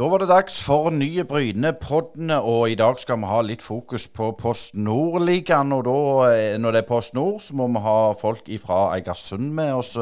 [0.00, 4.06] Da var det dags for nye Bryne-poddene, og i dag skal vi ha litt fokus
[4.08, 5.74] på Post Nord-ligaen.
[5.76, 5.96] Og da,
[6.30, 9.98] eh, når det er Post Nord, så må vi ha folk fra Eigersund med oss.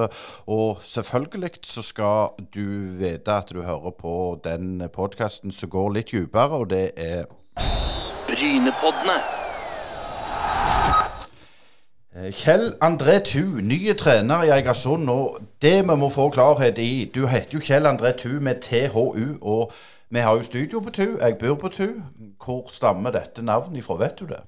[0.46, 6.12] Og selvfølgelig så skal du vite at du hører på den podkasten som går litt
[6.12, 7.26] dypere, og det er
[8.30, 9.37] Brynepoddene.
[12.18, 15.08] Eh, Kjell André Thu, nye trener i Eigersund.
[15.12, 19.38] Og det vi må få klarhet i Du heter jo Kjell André Thu med THU,
[19.40, 19.72] og
[20.10, 21.08] vi har jo studio på Thu.
[21.20, 21.88] Jeg bor på Thu.
[22.44, 24.42] Hvor stammer dette navnet ifra, vet du det?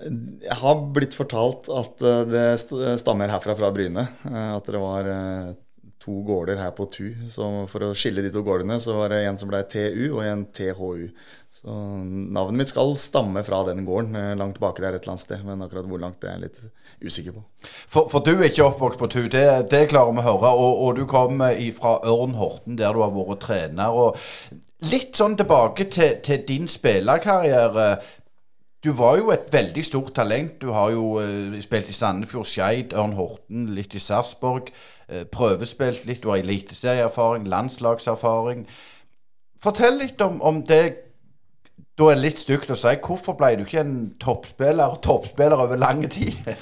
[0.00, 4.06] Jeg har blitt fortalt at eh, det stammer herfra fra Bryne.
[4.26, 5.10] Eh, At det var
[6.00, 7.12] to gårder her på TU.
[7.28, 10.22] Så for å skille de to gårdene, så var det en som ble TU og
[10.24, 11.10] en THU.
[11.52, 15.24] Så navnet mitt skal stamme fra den gården eh, langt baki der et eller annet
[15.26, 15.42] sted.
[15.44, 17.44] Men akkurat hvor langt det er jeg litt usikker på.
[17.66, 20.52] For, for du er ikke oppvokst på TU, det, det klarer vi å høre.
[20.56, 21.44] Og, og du kom
[21.76, 23.92] fra Ørn Horten, der du har vært trener.
[23.92, 27.90] Og litt sånn tilbake til, til din spillerkarriere.
[28.80, 30.56] Du var jo et veldig stort talent.
[30.62, 34.72] Du har jo eh, spilt i Sandefjord, Skeid, Ørn Horten, litt i Sarpsborg.
[35.10, 36.22] Eh, prøvespilt litt.
[36.22, 38.62] Du har eliteserieerfaring, landslagserfaring.
[39.60, 41.06] Fortell litt om, om det
[41.98, 42.92] Da er litt stygt å si.
[43.02, 46.38] Hvorfor ble du ikke en toppspiller, toppspiller over lang tid?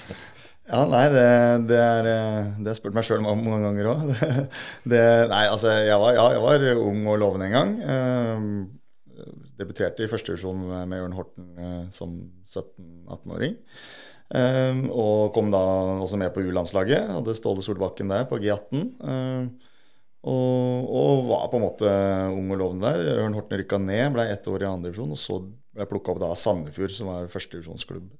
[0.68, 1.28] Ja, nei, det,
[1.70, 4.10] det er eh, Det har jeg spurt meg sjøl om mange ganger òg.
[4.92, 7.72] Nei, altså, jeg var, ja, jeg var ung og lovende en gang.
[7.88, 13.56] Uh, debuterte i første divisjon med Ørn Horten uh, som 17-18-åring.
[14.28, 15.60] Eh, og kom da
[16.04, 17.08] også med på U-landslaget.
[17.16, 18.84] Hadde Ståle Solbakken der på G18.
[19.00, 19.72] Eh,
[20.28, 21.90] og, og var på en måte
[22.34, 23.22] ung og lovende der.
[23.22, 25.14] Ørn Horten rykka ned, ble ett år i andredivisjon.
[25.14, 28.10] Og så ble jeg plukka opp av Sandefjord, som var førstedivisjonsklubb.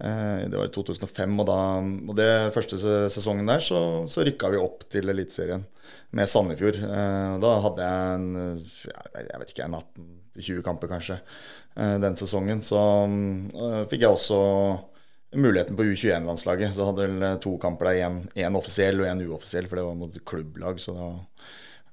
[0.00, 2.78] Eh, Det var i 2005, og, da, og det første
[3.12, 5.66] sesongen der så, så rykka vi opp til Eliteserien
[6.16, 6.78] med Sandefjord.
[7.42, 12.62] Da hadde jeg en jeg vet ikke, en 18-20 kamper kanskje eh, den sesongen.
[12.62, 12.78] Så
[13.90, 14.38] fikk jeg også
[15.36, 16.74] muligheten på U21-landslaget.
[16.74, 20.18] Så hadde vel to kamper der, én offisiell og én uoffisiell, for det var mot
[20.32, 20.82] klubblag.
[20.82, 21.08] Så da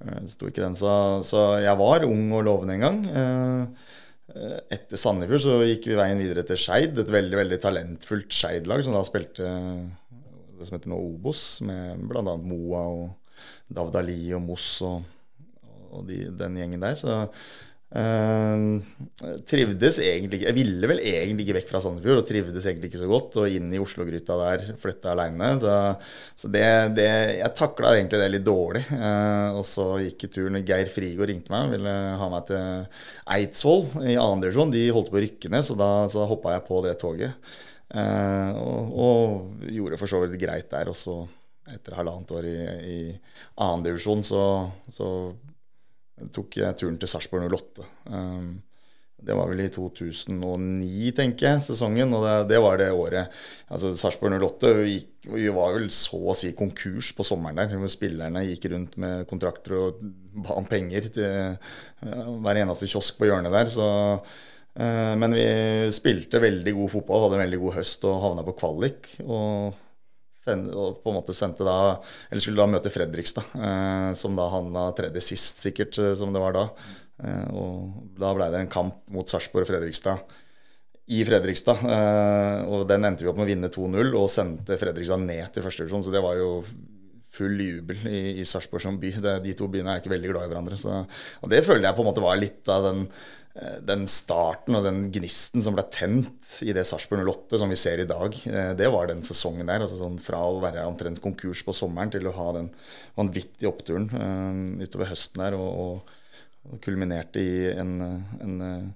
[0.06, 0.78] eh, sto ikke den.
[0.80, 0.92] Så,
[1.28, 3.00] så jeg var ung og lovende en gang.
[3.12, 3.94] Eh,
[4.76, 8.98] etter Sandefjord så gikk vi veien videre til Skeid, et veldig veldig talentfullt Skeid-lag som
[8.98, 9.48] da spilte
[10.58, 12.24] det som heter nå Obos, med bl.a.
[12.42, 13.38] Moa og
[13.70, 15.06] Davdali og Moss og,
[15.94, 16.98] og de, den gjengen der.
[16.98, 17.18] Så
[17.96, 22.92] eh, trivdes egentlig ikke Jeg ville vel egentlig ikke vekk fra Sandefjord, og trivdes egentlig
[22.92, 23.38] ikke så godt.
[23.42, 25.54] Og inn i Oslo-gryta der, flytta aleine.
[25.62, 25.78] Så,
[26.44, 26.66] så det,
[26.98, 27.08] det
[27.40, 28.84] Jeg takla egentlig det litt dårlig.
[28.92, 33.02] Uh, og så gikk turen Geir Frigård ringte meg, ville ha meg til
[33.38, 34.74] Eidsvoll i annen divisjon.
[34.74, 37.56] De holdt på å rykke ned, så da, så hoppa jeg på det toget.
[37.88, 40.92] Uh, og, og gjorde for så vidt greit der.
[40.92, 41.22] Og så,
[41.72, 42.58] etter halvannet år i,
[42.92, 43.00] i
[43.64, 44.42] annen divisjon, så,
[44.92, 45.10] så
[46.34, 47.86] tok jeg turen til Sarpsborg 08.
[48.12, 48.56] Um,
[49.18, 52.12] det var vel i 2009, tenker jeg, sesongen.
[52.14, 53.34] Og det, det var det året
[53.74, 57.74] altså Sarpsborg 08 gikk, vi var vel så å si konkurs på sommeren der.
[57.74, 60.04] hvor Spillerne gikk rundt med kontrakter og
[60.38, 63.74] ba om penger til uh, hver eneste kiosk på hjørnet der.
[63.74, 63.90] så
[64.22, 65.50] uh, men vi
[65.98, 69.12] spilte veldig god fotball, hadde en veldig god høst og havna på kvalik.
[69.26, 69.87] Og
[70.48, 71.98] og på en måte sendte da
[72.30, 76.44] Eller skulle da møte Fredrikstad, eh, som da havna tredje sist, sikkert, eh, som det
[76.44, 76.66] var da.
[77.24, 80.38] Eh, og da blei det en kamp mot Sarpsborg og Fredrikstad
[81.08, 81.82] i Fredrikstad.
[81.88, 85.66] Eh, og den endte vi opp med å vinne 2-0 og sendte Fredrikstad ned til
[85.66, 86.62] første divisjon, så det var jo
[87.38, 89.14] full jubel i, i Sarpsborg som by.
[89.24, 90.80] Det, de to byene er ikke veldig glad i hverandre.
[90.80, 91.04] Så,
[91.44, 93.06] og det føler jeg på en måte var litt av den
[93.88, 98.02] den starten og den gnisten som ble tent i det Sarpsborg 08 som vi ser
[98.04, 99.82] i dag, eh, det var den sesongen der.
[99.82, 102.70] altså sånn Fra å være omtrent konkurs på sommeren til å ha den
[103.18, 106.14] vanvittige oppturen eh, utover høsten der, og, og,
[106.84, 107.94] kulminerte i en,
[108.44, 108.88] en eh,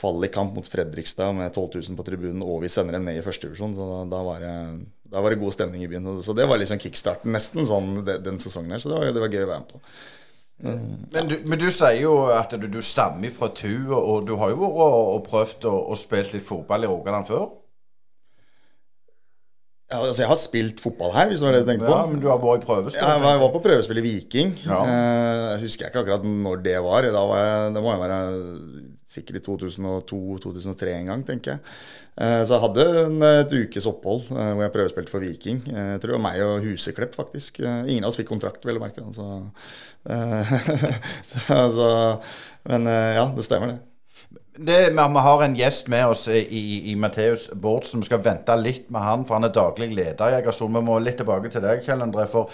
[0.00, 3.76] kvalikkamp mot Fredrikstad med 12 000 på tribunen, og vi sender dem ned i førstedivisjon.
[3.76, 4.54] Så da, da, var det,
[5.12, 6.08] da var det god stemning i byen.
[6.24, 8.80] Så det var liksom kickstarten nesten sånn den, den sesongen her.
[8.80, 9.82] Så det var, det var gøy å være med på.
[10.58, 14.52] Men du, men du sier jo at du, du stammer fra Tu, og, du har
[14.52, 17.48] jo vært og, prøvd å spille litt fotball i Rogaland før?
[19.92, 21.92] Ja, altså, jeg har spilt fotball her, hvis det var det du tenkte på.
[21.98, 22.96] Ja, men du har vært i prøvespill?
[23.02, 24.54] Ja, jeg var- på prøvespill i Viking.
[24.64, 24.78] Ja.
[24.88, 27.02] Eh, Jeg husker ikke akkurat når det var.
[27.12, 28.20] Da var jeg, det må jeg være
[29.12, 31.60] sikkert i 2002-2003 en gang, tenker jeg.
[32.16, 35.60] Eh, Så jeg hadde en, et ukes opphold eh, hvor jeg prøvespilte for Viking.
[35.68, 37.60] Jeg tror det var meg og Huseklepp, faktisk.
[37.60, 39.04] Ingen av oss fikk kontrakt, vel å merke.
[39.04, 39.28] Altså.
[41.28, 41.88] Så, altså,
[42.68, 43.80] men ja, det stemmer, det.
[44.56, 48.02] Det, vi, har en gjest med oss i, i, i Matheus Bårdsen.
[48.02, 50.76] Vi skal vente litt med han, for han er daglig leder i Egersund.
[50.76, 52.26] Vi må litt tilbake til deg, Kjell André.
[52.28, 52.52] For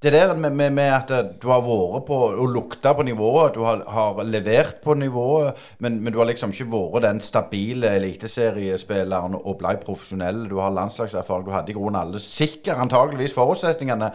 [0.00, 1.12] det der med, med, med at
[1.42, 5.98] du har vært på og lukta på nivået, du har, har levert på nivået, men,
[6.00, 10.46] men, du har liksom ikke vært den stabile eliteseriespilleren og blei profesjonell.
[10.48, 14.14] Du har landslagserfaring, du hadde i grunnen alle sikkert antageligvis forutsetningene.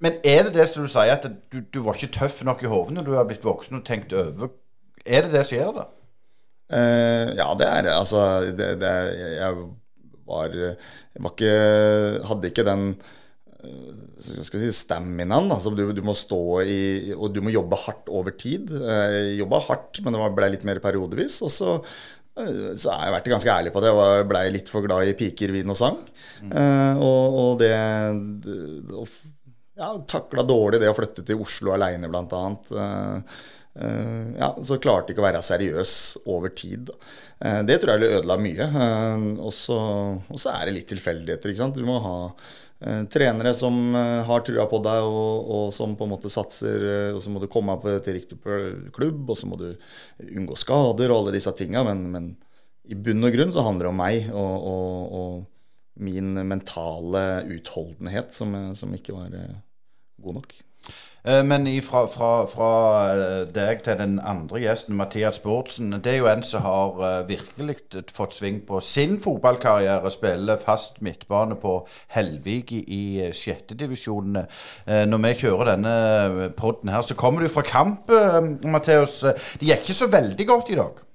[0.00, 2.72] Men er det det som du sier, at du, du var ikke tøff nok i
[2.72, 4.56] hodet når du har blitt voksen og tenkt over?
[5.04, 5.86] Er det det som gjør det?
[6.66, 7.90] Uh, ja, det er.
[7.94, 8.22] Altså,
[8.56, 8.94] det, det,
[9.36, 9.60] jeg
[10.26, 11.52] var, jeg var ikke
[12.26, 12.90] Hadde ikke den
[14.16, 15.50] skal si, staminaen.
[15.52, 18.70] Altså, du, du, må stå i Og du må jobbe hardt over tid.
[18.72, 21.40] Jeg jobba hardt, men det ble litt mer periodevis.
[21.46, 21.76] Og så,
[22.36, 23.94] så har jeg vært ganske ærlig på det.
[23.96, 26.00] Jeg blei litt for glad i piker, vin og sang.
[26.42, 26.52] Mm.
[26.52, 27.74] Uh, og, og, det,
[28.46, 29.06] det
[29.76, 32.72] ja, Takla dårlig det å flytte til Oslo aleine, blant annet.
[32.72, 33.44] Uh,
[33.76, 35.92] ja, så klarte ikke å være seriøs
[36.32, 36.88] over tid.
[37.44, 38.68] Uh, det tror jeg ødela mye.
[38.72, 41.52] Uh, og så er det litt tilfeldigheter.
[41.52, 41.76] ikke sant?
[41.76, 42.16] Du må ha
[42.80, 46.82] Eh, trenere som eh, har trua på deg, og, og, som på en måte satser.
[46.84, 48.38] Eh, og Så må du komme deg til riktig
[48.96, 49.70] klubb, og så må du
[50.26, 51.84] unngå skader og alle disse tinga.
[51.88, 52.34] Men, men,
[52.86, 57.24] i bunn og grunn så handler det om meg og, og, og min mentale
[57.56, 59.32] utholdenhet, som, som ikke var
[60.22, 60.54] god nok.
[61.26, 62.70] Eh, men fra, fra, fra,
[63.10, 65.96] eh, deg til den andre gjesten, Mathias Bårdsen.
[66.04, 70.10] Det er jo en som har eh, virkelig fått sving på sin fotballkarriere.
[70.14, 71.80] Spiller fast midtbane på
[72.14, 74.38] Helvig i sjettedivisjon.
[74.86, 78.12] Når vi kjører denne podden her, så kommer du fra kamp,
[78.62, 79.18] Matheus.
[79.58, 81.05] Det gikk ikke så veldig godt i dag?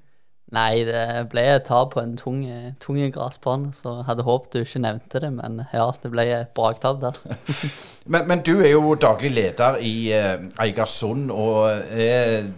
[0.52, 2.42] Nei, det ble et tap på en tung,
[2.84, 5.30] tung gressbane, så hadde håpet du ikke nevnte det.
[5.38, 7.20] Men ja, det ble et braktap der.
[8.12, 12.50] men, men, du er jo daglig leder i eh, Eigersund, og er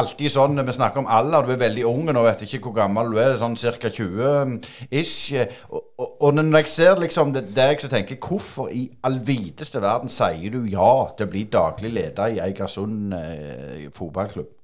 [0.00, 3.12] alltid sånn Vi snakker om alder, du er veldig ung nå, vet ikke hvor gammel
[3.12, 3.92] du er, sånn ca.
[4.00, 5.20] 20-ish.
[5.68, 9.20] Og, og, og, når jeg ser liksom det deg, så tenker jeg hvorfor i all
[9.28, 14.61] videste verden sier du ja til å bli daglig leder i Eigersund eh, fotballklubb?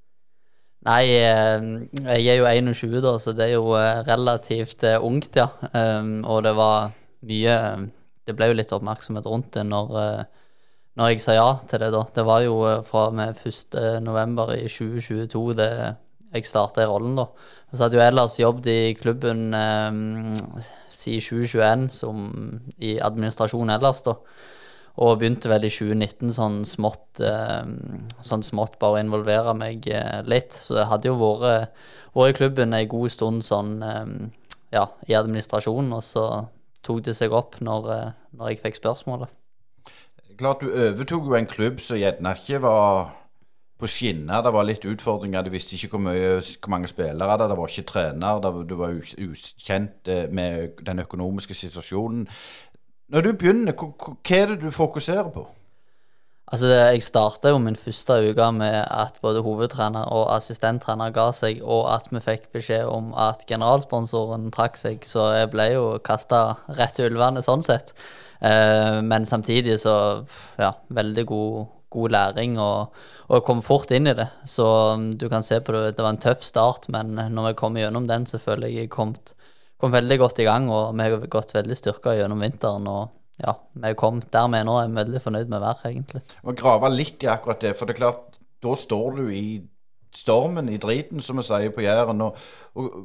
[0.87, 1.65] Nei, eh,
[2.23, 5.49] jeg er jo 21, da, så det er jo eh, relativt eh, ungt, ja.
[5.73, 6.93] Um, og det var
[7.27, 7.55] mye
[8.29, 9.95] Det ble jo litt oppmerksomhet rundt det når,
[11.01, 12.03] når jeg sa ja til det, da.
[12.15, 14.05] Det var jo fra med 1.11.
[14.55, 15.71] i 2022 det
[16.37, 17.25] jeg starta i rollen, da.
[17.69, 20.37] Og så hadde jo ellers jobbet i klubben um,
[20.93, 22.29] siden 2021 som
[22.79, 24.15] i administrasjon ellers, da.
[24.99, 27.69] Og begynte vel i 2019 sånn smått, eh,
[28.27, 30.57] sånn smått bare å involvere meg eh, litt.
[30.59, 31.77] Så jeg hadde jo vært,
[32.17, 34.15] vært i klubben en god stund sånn eh,
[34.75, 36.25] ja, i administrasjonen, og så
[36.83, 37.87] tok det seg opp når,
[38.35, 39.31] når jeg fikk spørsmålet.
[40.39, 43.09] Klart du overtok jo en klubb som gjerne ikke var
[43.79, 44.43] på skinner.
[44.43, 45.47] Det var litt utfordringer.
[45.47, 47.71] Du visste ikke hvor, mye, hvor mange spillere det var.
[47.71, 48.41] ikke trener.
[48.67, 52.27] Du var ukjent med den økonomiske situasjonen.
[53.09, 55.47] Når du begynner, hva er det du fokuserer på?
[56.53, 61.63] Altså, Jeg starta jo min første uke med at både hovedtrener og assistenttrener ga seg,
[61.63, 66.43] og at vi fikk beskjed om at generalsponsoren trakk seg, så jeg ble jo kasta
[66.69, 67.95] rett til ulvene sånn sett.
[68.45, 69.97] Eh, men samtidig så
[70.61, 72.93] ja, veldig god, god læring, og,
[73.29, 74.29] og kom fort inn i det.
[74.45, 77.59] Så um, du kan se på det, det var en tøff start, men når vi
[77.65, 79.17] kom gjennom den, så føler jeg jeg kom
[79.79, 82.87] kom veldig godt i gang, og vi har gått veldig styrka gjennom vinteren.
[82.91, 86.23] og ja, vi kom der vi er nå, er veldig fornøyd med å være, egentlig.
[86.43, 89.45] Å grave litt i akkurat det, for det er klart, da står du i
[90.15, 92.25] stormen, i driten, som vi sier på Jæren.
[92.27, 92.41] Og,
[92.75, 92.97] og,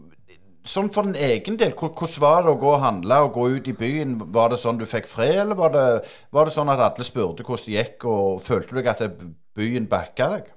[0.65, 3.69] sånn for den egen del, hvordan var det å gå og handle og gå ut
[3.69, 4.17] i byen?
[4.33, 5.85] Var det sånn du fikk fred, eller var det,
[6.33, 9.05] var det sånn at alle spurte hvordan det gikk, og følte du at
[9.53, 10.51] byen backa deg?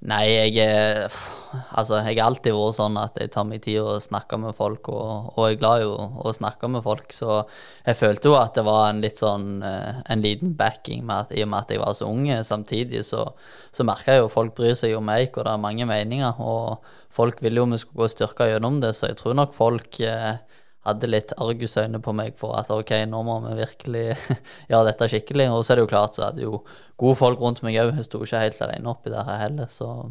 [0.00, 1.12] Nei, jeg er
[1.50, 4.86] Altså, jeg har alltid vært sånn at jeg tar meg tid å snakke med folk,
[4.94, 7.40] og, og jeg er glad i å snakke med folk, så
[7.88, 11.34] jeg følte jo at det var en litt sånn eh, En liten backing med at,
[11.34, 12.28] i og med at jeg var så ung.
[12.46, 13.24] Samtidig så,
[13.74, 16.86] så merka jeg jo folk bryr seg om meg, og det er mange meninger, og
[17.10, 20.38] folk ville jo vi skulle gå styrka gjennom det, så jeg tror nok folk eh,
[20.88, 24.06] hadde litt argusøyne på meg for at ok, nå må vi virkelig
[24.70, 25.50] gjøre dette skikkelig.
[25.52, 26.62] Og så er det jo klart så hadde jo
[27.00, 27.92] gode folk rundt meg òg.
[27.98, 30.10] Jeg sto ikke helt alene oppi der heller, så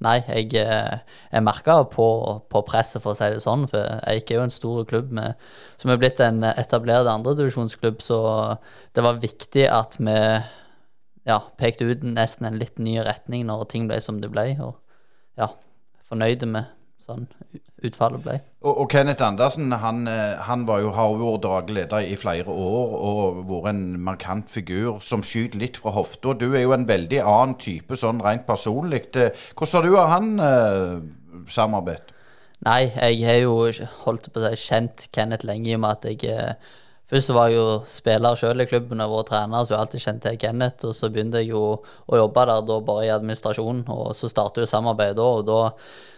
[0.00, 2.04] Nei, jeg, eh, jeg merka på,
[2.48, 3.66] på, presset, for å si det sånn.
[3.68, 5.36] For Eik er jo en stor klubb med,
[5.76, 8.20] som er blitt en etablert andredivisjonsklubb, så
[8.96, 10.16] det var viktig at vi
[11.28, 14.54] ja, pekte ut nesten en litt ny retning når ting ble som det ble.
[14.64, 14.78] Og
[15.36, 15.52] ja,
[16.08, 16.72] fornøyde med
[17.10, 17.28] sånn
[17.84, 18.38] utfallet ble.
[18.60, 20.04] Og, og Kenneth Andersen han,
[20.46, 25.00] han var jo, har vært daglig leder i flere år og vært en markant figur
[25.04, 26.34] som skyter litt fra hofta.
[26.36, 29.08] Du er jo en veldig annen type sånn rent personlig.
[29.16, 30.98] Eh, hvordan har du og han eh,
[31.50, 32.16] samarbeidet?
[32.66, 33.54] Nei, jeg har jo
[34.04, 36.76] holdt på å si kjent Kenneth lenge i og med at jeg eh,
[37.10, 40.02] Først så var jeg jo spiller sjøl i klubben og var trener, så jeg alltid
[40.04, 40.84] kjent til Kenneth.
[40.86, 44.62] Og så begynte jeg jo å jobbe der da bare i administrasjon, og så startet
[44.62, 45.24] jo samarbeidet da.
[45.40, 45.56] Og da,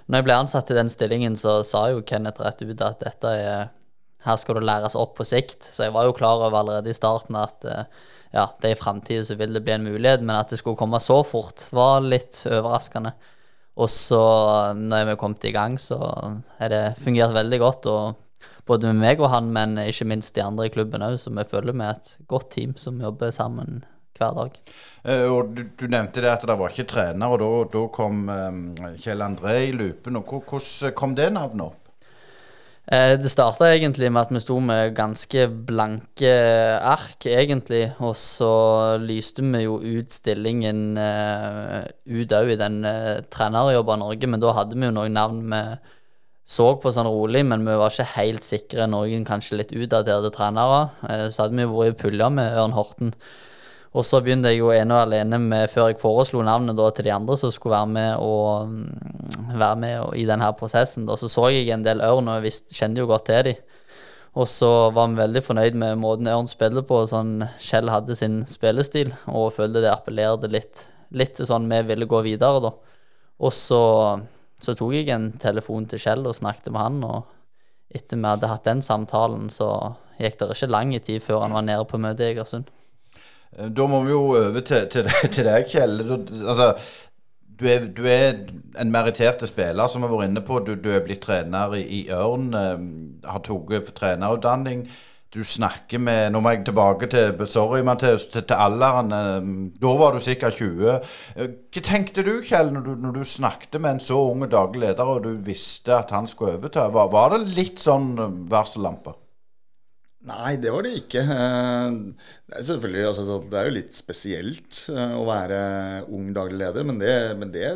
[0.06, 3.36] når jeg ble ansatt i den stillingen, så sa jo Kenneth rett ut at dette
[3.38, 3.70] er
[4.22, 5.66] her skal du læres opp på sikt.
[5.66, 7.84] Så jeg var jo klar over allerede i starten at eh,
[8.32, 10.78] ja, det er i framtida så vil det bli en mulighet, men at det skulle
[10.78, 13.12] komme så fort, var litt overraskende.
[13.82, 14.22] Og så,
[14.76, 15.98] når vi kom i gang, så
[16.58, 17.88] har det fungert veldig godt.
[17.90, 18.20] og
[18.66, 21.44] både med meg og han, men ikke minst de andre i klubben òg, så vi
[21.48, 23.82] føler vi er et godt team som jobber sammen
[24.18, 24.56] hver dag.
[25.02, 28.98] Eh, og du, du, nevnte det at det var ikke trener, og da, kom eh,
[29.02, 30.20] Kjell André i loopen.
[30.22, 31.78] Hvordan kom det navnet opp?
[32.92, 36.34] Eh, det starta egentlig med at vi sto med ganske blanke
[36.78, 37.88] ark, egentlig.
[38.02, 38.52] Og så
[39.02, 42.82] lyste vi jo ut stillingen ut òg i den
[43.32, 45.64] trenerjobben Norge, men da hadde vi jo noen navn vi
[46.52, 48.88] så på sånn rolig, men vi var ikke helt sikre.
[48.90, 50.82] Noen kanskje litt utdaterte trenere.
[51.32, 53.14] Så hadde vi vært i pulja med Ørn Horten.
[53.92, 57.04] Og så begynte jeg jo ene og alene med, før jeg foreslo navnet da, til
[57.08, 61.04] de andre som skulle være med, og, mm, være med og, i denne prosessen.
[61.08, 61.18] Da.
[61.20, 63.60] Så så jeg en del Ørn, og jeg visste, kjente jo godt til dem.
[64.32, 67.02] Og så var vi veldig fornøyd med måten Ørn spiller på.
[67.10, 72.22] Sånn Kjell hadde sin spillestil, og følte det appellerte litt, litt sånn vi ville gå
[72.24, 72.72] videre, da.
[73.42, 73.82] Og så
[74.62, 78.50] så tok jeg en telefon til Kjell og snakket med han, og etter vi hadde
[78.50, 79.68] hatt den samtalen, så
[80.20, 82.70] gikk det ikke lang tid før han var nede på møtet i Egersund.
[83.58, 86.02] Eh, da må vi jo over til, til, til deg, Kjell.
[86.08, 86.16] Du,
[86.46, 86.72] altså,
[87.60, 88.42] du er, du er,
[88.80, 90.60] en merittert spiller, som vi har vært inne på.
[90.66, 92.76] Du, du er blitt trener i, i Ørn, eh,
[93.28, 94.86] har tatt trenerutdanning
[95.32, 99.12] du snakker med Nå må jeg tilbake til Sorry, Matheus, til, til alderen.
[99.16, 99.46] Eh,
[99.80, 100.90] da var du sikkert 20.
[101.36, 104.84] Eh, hva tenkte du, Kjell, når du, når du snakket med en så ung daglig
[104.84, 106.90] leder, og du visste at han skulle overta?
[106.92, 108.12] Var, var det litt sånn
[108.52, 109.16] varsellampe?
[110.22, 111.22] Nei, det var det ikke.
[111.26, 115.58] Det er selvfølgelig, altså, det er jo litt spesielt å være
[116.14, 117.66] ung daglig leder, men det, men det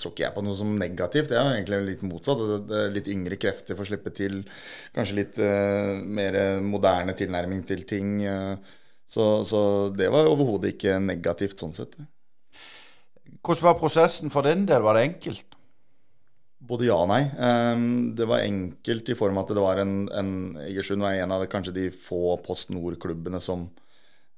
[0.00, 1.30] så ikke jeg på noe som negativt.
[1.30, 2.40] Det er egentlig litt motsatt.
[2.94, 4.40] Litt yngre krefter får slippe til.
[4.96, 8.16] Kanskje litt uh, mer moderne tilnærming til ting.
[9.10, 9.60] Så, så,
[9.96, 11.98] det var overhodet ikke negativt sånn sett.
[13.40, 14.84] Hvordan var prosessen for din del?
[14.84, 15.49] Var det enkelt?
[16.70, 17.24] Både ja og nei.
[17.34, 20.32] Um, det var enkelt i form av at det var en, en
[20.68, 23.66] Egersund var en av kanskje de få Post Nord-klubbene som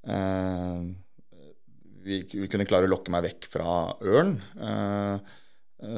[0.08, 0.78] eh,
[2.02, 4.38] vi, vi, kunne klare å lokke meg vekk fra Ørn.
[4.56, 5.38] Eh,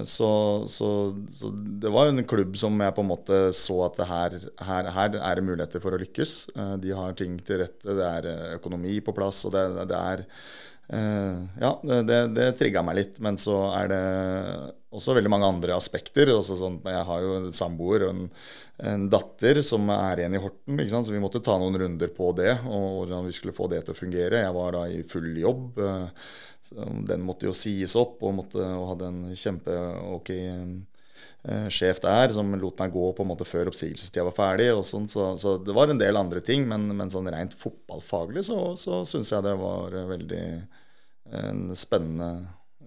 [0.09, 0.31] så,
[0.71, 0.89] så,
[1.37, 5.19] så, det var en klubb som jeg på en måte så at her, her, her,
[5.21, 6.37] er det muligheter for å lykkes.
[6.57, 10.27] Eh, de har ting til rette, det er økonomi på plass, og det, det er
[10.87, 13.21] Ja, det, det trigga meg litt.
[13.25, 14.01] Men så er det
[14.95, 16.31] også veldig mange andre aspekter.
[16.45, 18.25] Sånn, jeg har jo en samboer og en,
[18.91, 22.53] en, datter som er igjen i Horten, så vi måtte ta noen runder på det.
[22.69, 24.45] Og hvordan vi skulle få det til å fungere.
[24.45, 25.81] Jeg var da i full jobb.
[27.11, 30.63] Den måtte jo sies opp, og, måtte, og hadde en kjempe-ok eh,
[31.69, 34.71] sjef der som lot meg gå på en måte før oppsigelsestida var ferdig.
[34.73, 38.47] og sånn, så, så, det var en del andre ting, men, men sånn rent fotballfaglig
[38.49, 40.45] så, så syns jeg det var veldig
[41.35, 42.31] en spennende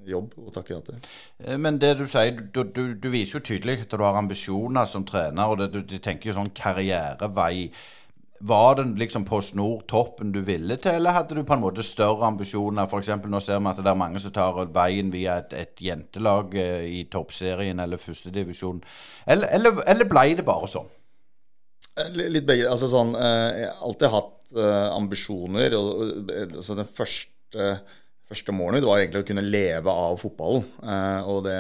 [0.08, 0.98] jobb å takke ja til.
[1.44, 4.90] Eh, men det du sier, du, du, du viser jo tydelig at du har ambisjoner
[4.90, 7.70] som trener, og det, du, du tenker jo sånn karrierevei.
[8.40, 11.84] Var det liksom på snor toppen du ville til, eller hadde du på en måte
[11.86, 12.86] større ambisjoner?
[12.86, 13.10] F.eks.
[13.26, 16.86] nå ser vi at det er mange som tar veien via et, et jentelag eh,
[17.00, 18.84] i toppserien eller førstedivisjon.
[19.26, 20.90] Eller, eller, eller ble det bare sånn?
[21.98, 22.68] Eh, litt begge.
[22.70, 24.34] Altså sånn eh, Jeg har alltid hatt
[24.96, 25.74] ambisjoner.
[25.76, 27.72] Og, altså den første,
[28.30, 30.70] første målet mitt var egentlig å kunne leve av fotballen.
[31.28, 31.58] Og det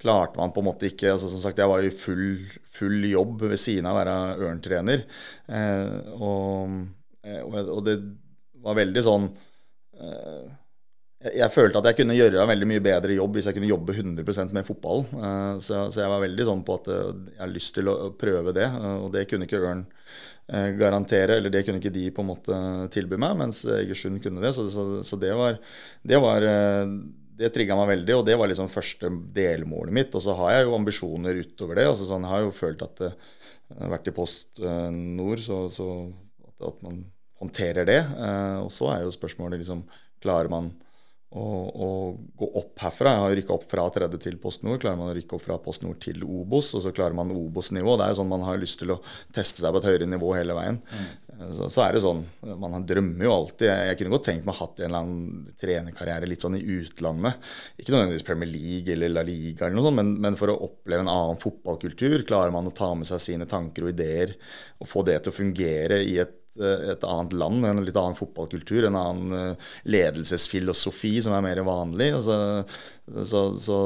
[0.00, 2.44] klarte man på en måte ikke altså Som sagt, jeg var i full,
[2.78, 5.06] full jobb ved siden av å være Ørn-trener.
[5.48, 6.76] Eh, og,
[7.24, 7.96] eh, og, det
[8.64, 9.28] var veldig sånn
[9.96, 10.46] eh,
[11.26, 13.96] jeg, følte at jeg kunne gjøre en veldig mye bedre jobb hvis jeg kunne jobbe
[13.96, 15.06] 100% med fotball.
[15.16, 18.56] Eh, så, jeg var veldig sånn på at eh, jeg har lyst til å prøve
[18.56, 19.86] det, og det kunne ikke Ørn
[20.46, 22.56] garantere, eller det kunne ikke de på en måte
[22.94, 24.52] tilby meg, mens Egersund kunne det.
[24.54, 25.56] Så det var,
[26.06, 26.46] det var
[27.36, 30.14] det trigga meg veldig, og det var liksom første delmålet mitt.
[30.16, 31.90] Og så har jeg jo ambisjoner utover det.
[31.90, 33.12] altså sånn, Jeg har jo følt at det
[33.82, 35.90] har vært i Post eh, Nord, så, så
[36.56, 37.04] at, man
[37.42, 38.00] håndterer det.
[38.00, 39.86] Eh, og så er jo spørsmålet liksom
[40.24, 40.70] Klarer man
[41.36, 41.88] å, å
[42.40, 43.12] gå opp herfra.
[43.12, 44.80] Jeg har rykka opp fra tredje til Post Nord.
[44.82, 47.98] Klarer man å rykke opp fra Post Nord til Obos, og så klarer man Obos-nivå.
[47.98, 48.98] Det er jo sånn man har lyst til å
[49.36, 50.80] teste seg på et høyere nivå hele veien.
[51.36, 52.22] Så, så er det sånn,
[52.60, 53.68] Man drømmer jo alltid.
[53.68, 57.36] Jeg, kunne godt tenkt meg å hatt en eller annen trenerkarriere litt sånn i utlandet.
[57.76, 61.04] Ikke nødvendigvis Premier League eller La Liga, eller noe sånt, men, men for å oppleve
[61.04, 64.36] en annen fotballkultur, klarer man å ta med seg sine tanker og ideer
[64.80, 68.86] og få det til å fungere i et et annet land, en litt annen fotballkultur,
[68.88, 72.10] en annen eh, ledelsesfilosofi som er mer vanlig.
[72.24, 72.36] Så,
[73.28, 73.78] så, så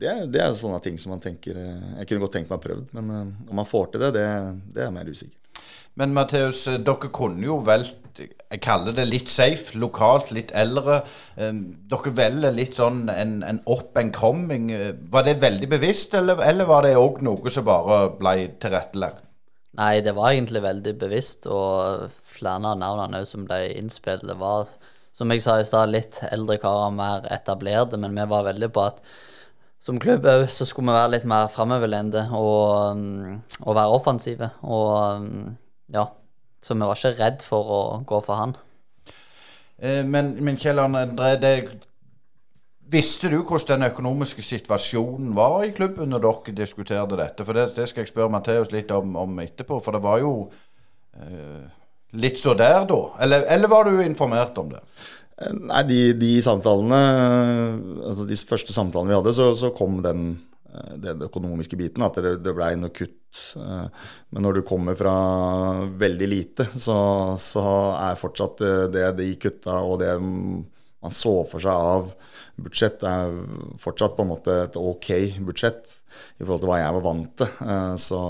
[0.00, 2.64] det, det, er sånne ting som man tenker eh, Jeg kunne godt tenkt meg å
[2.64, 4.28] prøvd, men eh, om man får til det, det,
[4.76, 5.43] det er mer usikkert.
[6.00, 11.00] Men Matheus, dere kunne jo valgt Jeg kaller det litt safe, lokalt, litt eldre.
[11.34, 14.68] Dere velger litt sånn en, en up and coming.
[15.10, 19.24] Var det veldig bevisst, eller, eller var det òg noe som bare ble tilrettelagt?
[19.74, 24.70] Nei, det var egentlig veldig bevisst, og flere av navnene som ble innspilt, det var,
[25.10, 28.84] som jeg sa i stad, litt eldre karer, mer etablerte, men vi var veldig på
[28.86, 29.02] at
[29.84, 33.32] som klubb òg så skulle vi være litt mer framoverlente og, mm,
[33.66, 34.48] og, være offensive.
[34.64, 35.50] Og mm,
[35.92, 36.08] ja,
[36.64, 38.54] så vi var ikke redd for å gå for han.
[39.78, 41.56] Eh, men, men Kjell André, det
[42.94, 47.46] Visste du hvordan den økonomiske situasjonen var i klubben når dere diskuterte dette?
[47.46, 49.78] For det, det skal jeg spørre Matheus litt om, om, etterpå.
[49.82, 50.32] For det var jo
[51.16, 51.64] eh,
[52.20, 53.00] litt så der, da?
[53.24, 54.82] Eller, eller, var du informert om det?
[55.40, 57.00] Eh, nei, de, de samtalene
[58.04, 60.53] Altså de første samtalene vi hadde, så, så kom den, eh,
[61.00, 62.04] den økonomiske biten.
[62.06, 63.42] At det, det blei noe kutt.
[63.58, 65.16] Eh, men når du kommer fra
[66.00, 66.96] veldig lite, så,
[67.40, 67.66] så
[67.98, 68.64] er fortsatt
[68.94, 70.14] det de kutta og det
[71.04, 72.14] man så for seg av
[72.56, 73.34] budsjett, er
[73.82, 75.10] fortsatt på en måte et ok
[75.44, 75.98] budsjett
[76.38, 77.50] i forhold til hva jeg var vant til.
[77.68, 78.20] Eh, så,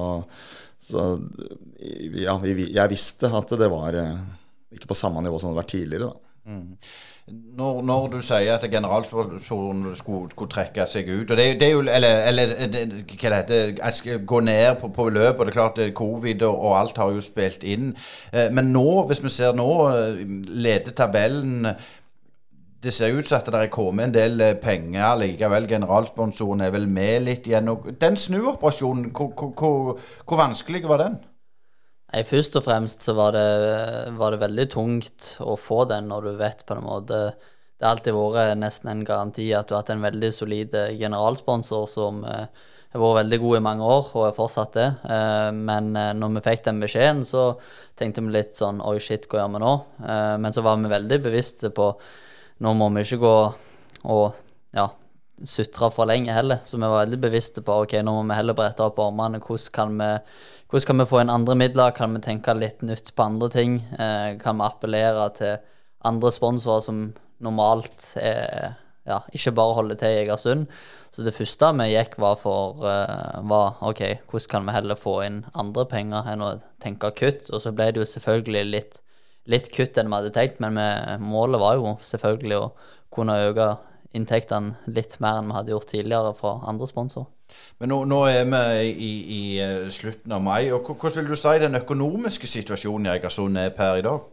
[0.83, 1.07] så
[2.19, 4.23] ja, jeg visste at det var eh,
[4.75, 6.11] ikke på samme nivå som det hadde vært tidligere.
[6.11, 6.35] da.
[6.45, 6.71] Mm.
[7.33, 11.73] Når, når, du sier at generalsponsoren skulle, skulle, trekke seg ut og det, det er
[11.73, 15.95] jo, Eller, eller hva det heter Gå ned på, på og det er klart det,
[15.95, 17.95] Covid og, og, alt har jo spilt inn.
[18.33, 19.71] Eh, men nå, hvis vi ser nå,
[20.49, 21.73] leder tabellen
[22.85, 25.69] det ser ut som at det er kommet en del eh, penger likevel.
[25.69, 27.71] Generalsponsoren er vel med litt igjen.
[28.01, 31.17] Den snuoperasjonen, hvor, hvor, hvor, vanskelig var den?
[32.15, 33.49] Nei, Først og fremst så var det,
[34.15, 37.97] var det, veldig tungt å få den når du vet på en måte Det har
[37.97, 42.23] alltid vært nesten en garanti at du har hatt en veldig solid eh, generalsponsor som
[42.23, 42.47] eh,
[42.95, 44.87] har vært veldig god i mange år og er fortsatt det.
[45.59, 47.57] Men når vi fikk den beskjeden, så
[47.99, 49.73] tenkte vi litt sånn Oi, shit, hva gjør vi nå?
[50.39, 51.89] Men så var vi veldig bevisste på
[52.63, 53.35] nå må vi ikke gå
[54.15, 54.39] og
[54.79, 54.87] ja,
[55.43, 56.63] sutre for lenge heller.
[56.63, 59.43] Så vi var veldig bevisste på ok, nå må vi heller brette opp armene.
[59.43, 60.11] Hvordan kan vi,
[60.71, 61.95] hvordan kan vi få inn andre midler?
[61.97, 63.79] Kan vi tenke litt nytt på andre ting?
[63.99, 65.55] Eh, kan vi appellere til
[66.05, 67.07] andre sponsorer som
[67.45, 68.75] normalt er,
[69.09, 70.67] ja, ikke bare holder til i Egersund?
[71.15, 74.01] Så det første vi gikk, var for uh, var OK,
[74.33, 76.49] hvordan kan vi heller få inn andre penger enn å
[76.83, 77.53] tenke kutt?
[77.55, 79.01] Og så ble det jo selvfølgelig litt
[79.51, 80.89] litt kutt enn vi hadde tenkt, men vi,
[81.21, 82.71] målet var jo selvfølgelig å
[83.15, 83.69] kunne øke
[84.15, 87.31] inntektene litt mer enn vi hadde gjort tidligere fra andre sponsorer.
[87.79, 90.71] Men nå, nå, er vi i, i, eh, slutten av mai.
[90.73, 94.25] og Hvordan vil du si den økonomiske situasjonen i Egersund er per i dag?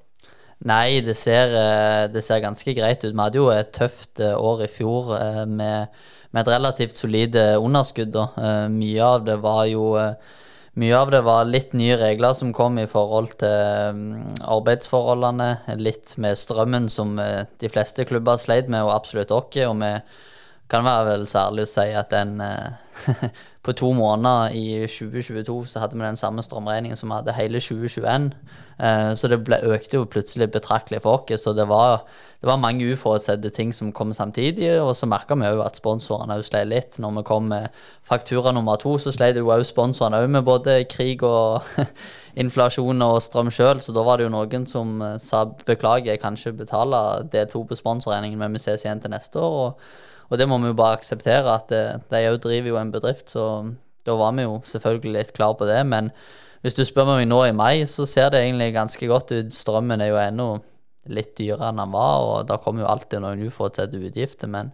[0.70, 3.13] Nei, det ser, eh, det ser, ganske greit ut.
[3.13, 5.13] Vi hadde jo et tøft eh, år i fjor
[5.50, 8.17] med, med et relativt solid underskudd.
[8.72, 9.89] Mye av det var jo
[10.79, 15.49] mye av det var litt nye regler som kom i forhold til mm, arbeidsforholdene.
[15.81, 19.57] Litt med strømmen som eh, de fleste klubber sleit med, og absolutt oss.
[19.67, 19.91] Og vi
[20.71, 23.27] kan være vel særlig å si at den eh,
[23.62, 27.60] På to måneder i 2022 så hadde vi den samme strømregningen som vi hadde hele
[27.62, 28.32] 2021.
[28.82, 31.43] Eh, så det ble, økte jo plutselig betraktelig for oss.
[31.43, 32.02] Så det var,
[32.41, 34.82] det var mange uforutsette ting som kom samtidig.
[34.82, 36.97] Og så merka vi òg at sponsorene òg slet litt.
[36.97, 37.69] Når vi kom med
[38.02, 41.62] faktura nummer to, så slet jo òg sponsorene òg med både krig og
[42.41, 43.78] inflasjon og strøm sjøl.
[43.78, 47.45] Så da var det jo noen som eh, sa beklager, jeg kan ikke betale del
[47.45, 49.67] to på sponsorregningen, men vi ses igjen til neste år.
[49.69, 52.94] og og det må vi jo bare akseptere, at eh, de òg driver jo en
[52.94, 53.46] bedrift, så
[54.08, 55.82] da var vi jo selvfølgelig litt klar på det.
[55.86, 56.10] Men
[56.63, 59.52] hvis du spør meg nå i mai, så ser det egentlig ganske godt ut.
[59.54, 60.48] Strømmen er jo ennå
[61.12, 64.50] litt dyrere enn den var, og da kommer jo alltid noen uforutsette utgifter.
[64.52, 64.72] Men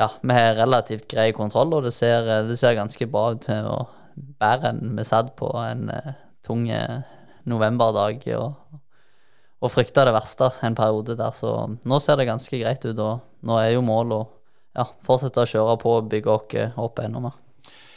[0.00, 3.48] ja, vi har relativt grei kontroll, og det ser, det ser ganske bra ut.
[3.76, 6.14] Og bedre enn vi satt på en uh,
[6.46, 7.02] tung eh,
[7.50, 8.80] novemberdag og,
[9.60, 11.36] og frykta det verste en periode der.
[11.36, 14.35] Så nå ser det ganske greit ut, og nå er jo målet
[14.76, 17.36] ja, fortsette å kjøre på og bygge oss opp enda mer.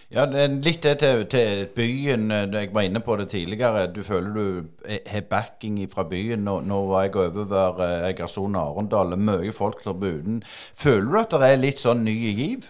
[0.10, 2.32] Ja, litt det til, til byen.
[2.34, 3.84] eh, Jeg var inne på det tidligere.
[3.94, 6.42] Du føler du er- har backing fra byen.
[6.44, 9.14] Nå, nå var jeg over eh, Egersund og Arendal.
[9.18, 10.42] Mye folk der uten.
[10.74, 12.66] Føler du at det er litt sånn ny giv?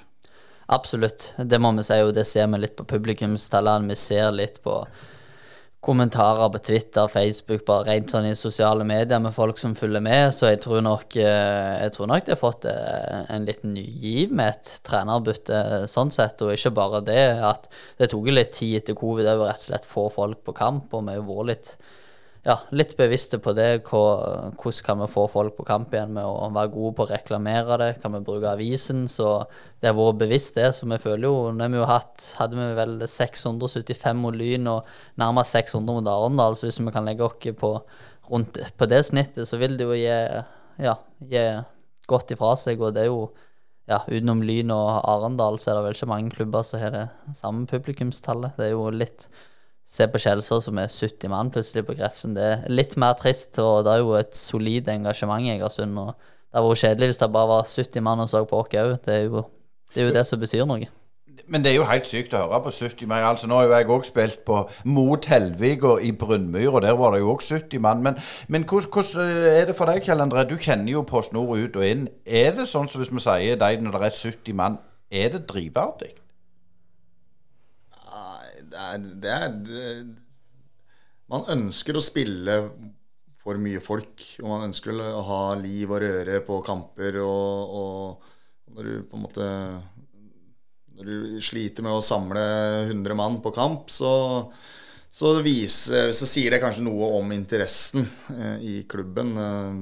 [0.67, 1.33] Absolutt.
[1.39, 3.87] Det må vi si, og det ser vi litt på publikumstallene.
[3.87, 4.85] Vi ser litt på
[5.81, 10.33] kommentarer på Twitter, Facebook, bare rent sånn i sosiale medier med folk som følger med.
[10.35, 13.85] Så jeg tror nok, eh, jeg tror nok de har fått eh, en liten ny
[14.03, 15.61] giv med et trenerbytte
[15.91, 16.43] sånn sett.
[16.43, 19.29] Og ikke bare det, at det tok litt tid etter covid.
[19.29, 21.73] Var rett og slett få folk på kamp, og vi vært litt
[22.47, 23.83] ja, litt bevisste på det.
[23.89, 27.77] Hvordan kan vi få folk på kamp igjen med å være gode på å reklamere
[27.81, 27.89] det?
[28.03, 29.03] Kan vi bruke avisen?
[29.11, 29.43] Så
[29.81, 30.69] det har vært bevisst det.
[30.77, 34.71] Så vi føler jo Nå har vi jo hatt Hadde vi vel 675 mot Lyn
[34.71, 34.87] og
[35.19, 37.73] nærmere 600 mot Arendal, så hvis vi kan legge oss på
[38.29, 40.15] rundt på det snittet, så vil det jo gi,
[40.85, 40.95] ja,
[41.31, 41.45] gi
[42.07, 42.79] godt ifra seg.
[42.79, 43.29] Og det er jo
[43.89, 47.07] ja, utenom Lyn og Arendal, så er det vel ikke mange klubber som har det
[47.35, 48.55] samme publikumstallet.
[48.55, 49.27] Det er jo litt
[49.89, 52.35] Se på Kjelsås som er 70 mann plutselig på Grefsen.
[52.37, 55.97] Det er litt mer trist, og det er jo et solid engasjement i Egersund.
[55.97, 58.69] og Det hadde vært kjedelig hvis det bare var 70 mann og så på oss
[58.69, 58.93] òg.
[59.05, 59.17] Det,
[59.95, 60.91] det er jo det som betyr noe.
[61.49, 63.25] Men det er jo helt sykt å høre på 70 mann.
[63.25, 66.93] Altså, nå har jo jeg òg spilt på mot Helvig og i Brønnmyr, og der
[66.99, 68.05] var det jo òg 70 mann.
[68.05, 70.45] Men, men hvordan er det for deg, Kjell André?
[70.45, 72.05] Du kjenner jo Post Nord ut og inn.
[72.25, 75.47] Er det sånn som hvis vi sier deg når det er 70 mann, er det
[75.49, 76.13] drivverdig?
[78.79, 80.17] Det er, det det-
[81.29, 82.55] Man ønsker å spille
[83.39, 87.19] for mye folk, og man ønsker å ha liv og røre på kamper.
[87.21, 89.49] Og, og når du på en måte
[90.99, 92.41] Når du sliter med å samle
[92.89, 94.09] 100 mann på kamp, så,
[95.07, 98.03] så, viser, så sier det kanskje noe om interessen
[98.35, 99.31] eh, i klubben.
[99.39, 99.79] Eh,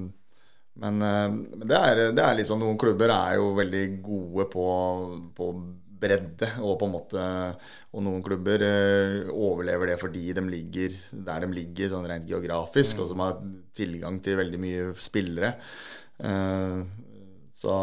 [0.84, 4.68] men eh, det, er, det er litt sånn Noen klubber er jo veldig gode på,
[5.40, 5.50] på
[6.02, 7.24] bredde, og på en måte
[7.94, 13.02] Og noen klubber eh, overlever det fordi de ligger der de ligger, sånn rent geografisk,
[13.04, 13.42] og som har
[13.78, 15.56] tilgang til veldig mye spillere.
[16.18, 16.82] Eh,
[17.58, 17.74] så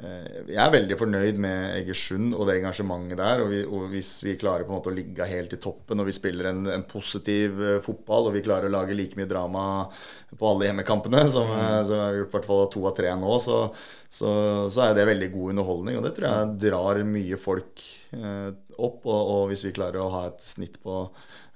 [0.00, 3.42] jeg er veldig fornøyd med Egersund og det engasjementet der.
[3.44, 6.08] Og, vi, og hvis vi klarer på en måte å ligge helt i toppen og
[6.08, 9.64] vi spiller en, en positiv eh, fotball og vi klarer å lage like mye drama
[10.30, 13.12] på alle hjemmekampene som, eh, som vi har gjort i hvert fall to av tre
[13.20, 13.60] nå, så,
[14.08, 14.32] så,
[14.72, 16.00] så er det veldig god underholdning.
[16.00, 17.84] Og det tror jeg drar mye folk
[18.16, 18.48] eh,
[18.80, 19.04] opp.
[19.04, 21.04] Og, og hvis vi klarer å ha et snitt på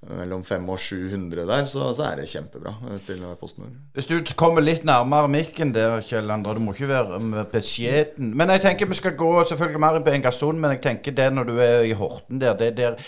[0.09, 3.73] mellom 500 og 700 der, så, så er det kjempebra eh, til Post Nord.
[3.95, 8.35] Hvis du kommer litt nærmere mikken der, Kjell André, du må ikke være um, beskjeden.
[8.37, 11.33] Men jeg tenker vi skal gå selvfølgelig mer inn på Engasund, men jeg tenker det
[11.35, 13.01] når du er i Horten der, det der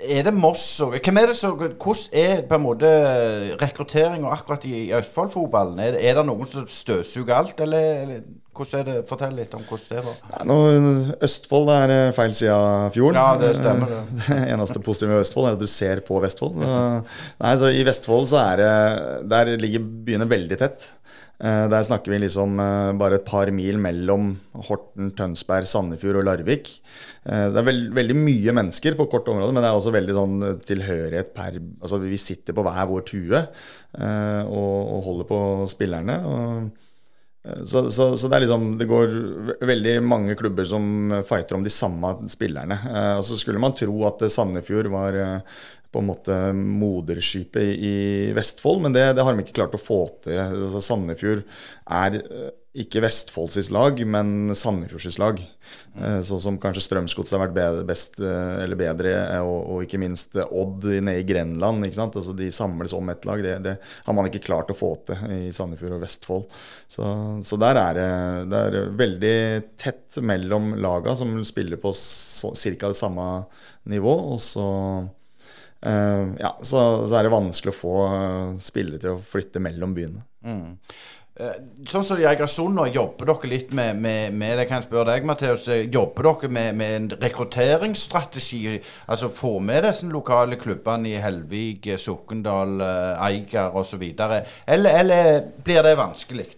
[0.00, 2.88] er det Moss og Hvem er det som Hvordan er på en måte
[3.60, 5.78] rekrutteringa akkurat i Østfold-fotballen?
[5.78, 8.96] Er, er det noen som støvsuger alt, eller, eller er det?
[9.08, 10.16] Fortell litt om hvordan det var.
[10.32, 10.56] Nei, nå,
[11.24, 13.16] Østfold er eh, feil side av fjorden.
[13.16, 14.02] Ja, det stemmer, det.
[14.28, 16.58] Det eneste positive med Østfold er at du ser på Vestfold.
[16.62, 18.72] Nei, så I Vestfold så er det
[19.32, 20.90] Der ligger byene veldig tett.
[21.42, 24.34] Eh, Der snakker vi liksom eh, bare et par mil mellom
[24.68, 26.68] Horten, Tønsberg, Sandefjord og Larvik.
[27.24, 30.38] Det er veld, veldig mye mennesker på kort område, men det er også veldig sånn
[30.66, 33.42] tilhørighet per Altså vi sitter på hver vår tue
[34.02, 35.38] og, og holder på
[35.70, 36.16] spillerne.
[36.26, 36.81] og
[37.42, 39.14] så, så, så det er liksom Det går
[39.66, 40.84] veldig mange klubber som
[41.26, 42.78] fighter om de samme spillerne.
[42.86, 47.96] Eh, og så skulle man tro at Sandefjord var eh, på en måte moderskipet i,
[48.36, 50.38] Vestfold, men det, det har de ikke klart å få til.
[50.40, 55.40] Altså, Sandefjord er eh, ikke Vestfolds lag, men Sandefjords lag.
[56.24, 60.00] Sånn som kanskje Strømsgodset har vært bedre, best, eh, eller bedre, eh, og, og ikke
[60.00, 61.84] minst Odd nede i Grenland.
[61.84, 62.06] ikke?
[62.08, 63.44] Altså De samles om ett lag.
[63.44, 66.48] Det, det har man ikke klart å få til i Sandefjord og Vestfold.
[66.88, 67.12] Så,
[67.44, 68.10] så der er det,
[68.54, 69.36] det er veldig
[69.76, 72.88] tett mellom laga som spiller på ca.
[72.88, 73.30] det samme
[73.92, 74.16] nivå.
[74.32, 74.66] Og så,
[75.84, 77.96] eh, ja, så, så er det vanskelig å få
[78.64, 80.24] spillere til å flytte mellom byene.
[80.44, 80.94] Eh,
[81.88, 85.10] Sånn som i Egersund nå, jobber dere litt med, med, med det kan jeg spørre
[85.10, 85.66] deg, Matheus.
[85.72, 88.78] eh, Jobber dere med, med en rekrutteringsstrategi?
[89.10, 94.02] Altså få med disse lokale klubbene i Helvig, eh, Sokndal, eh, Eiger osv.?
[94.14, 96.48] Eller, eller blir det vanskelig?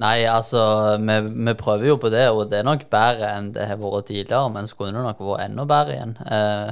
[0.00, 0.60] Nei, altså,
[1.02, 1.16] vi,
[1.48, 4.48] vi prøver jo på det, og det er nok bedre enn det har vært tidligere,
[4.54, 6.14] men skulle det nok vært enda bedre igjen.
[6.24, 6.70] Eh,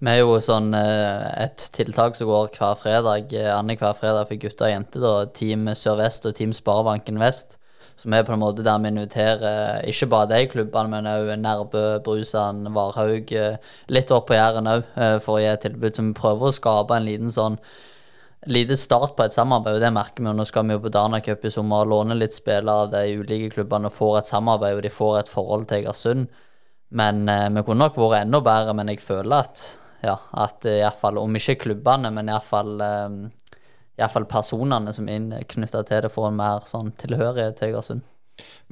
[0.00, 4.40] vi er jo sånn eh, et tiltak som går hver fredag, eh, annenhver fredag for
[4.40, 7.58] gutter og jenter, da, Team Sør-Vest og Team Sparebanken Vest.
[8.00, 11.82] Som er på en måte der vi inviterer ikke bare de klubbene, men òg Nærbø,
[12.06, 13.58] Brusan, Varhaug, eh,
[13.92, 14.86] litt opp på Jæren òg,
[15.20, 15.92] for å gi et tilbud.
[15.92, 17.60] Så vi prøver å skape en liten sånn
[18.48, 20.30] lite start på et samarbeid, og det merker vi.
[20.30, 23.52] og Nå skal vi jo på Dana i sommer låne litt spillere av de ulike
[23.52, 26.30] klubbene og får et samarbeid, og de får et forhold til Egersund.
[26.90, 30.80] Men eh, vi kunne nok vært enda bedre, men jeg føler at ja, at i
[30.80, 33.36] hvert fall, om ikke klubbene, men iallfall Iallfall
[34.00, 37.68] i hvert fall personene som er knytta til det, får en mer sånn tilhørighet til
[37.68, 38.06] Egersund.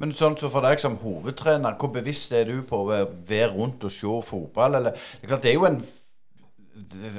[0.01, 3.85] Men sånn så for deg som hovedtrener, hvor bevisst er du på å være rundt
[3.85, 4.79] og se fotball?
[4.79, 5.81] Eller, det er klart, det er jo en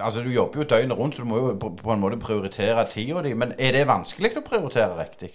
[0.00, 2.86] Altså, Du jobber jo døgnet rundt, så du må jo på, på en måte prioritere
[2.88, 3.34] tida di.
[3.36, 5.34] Men er det vanskelig å prioritere riktig?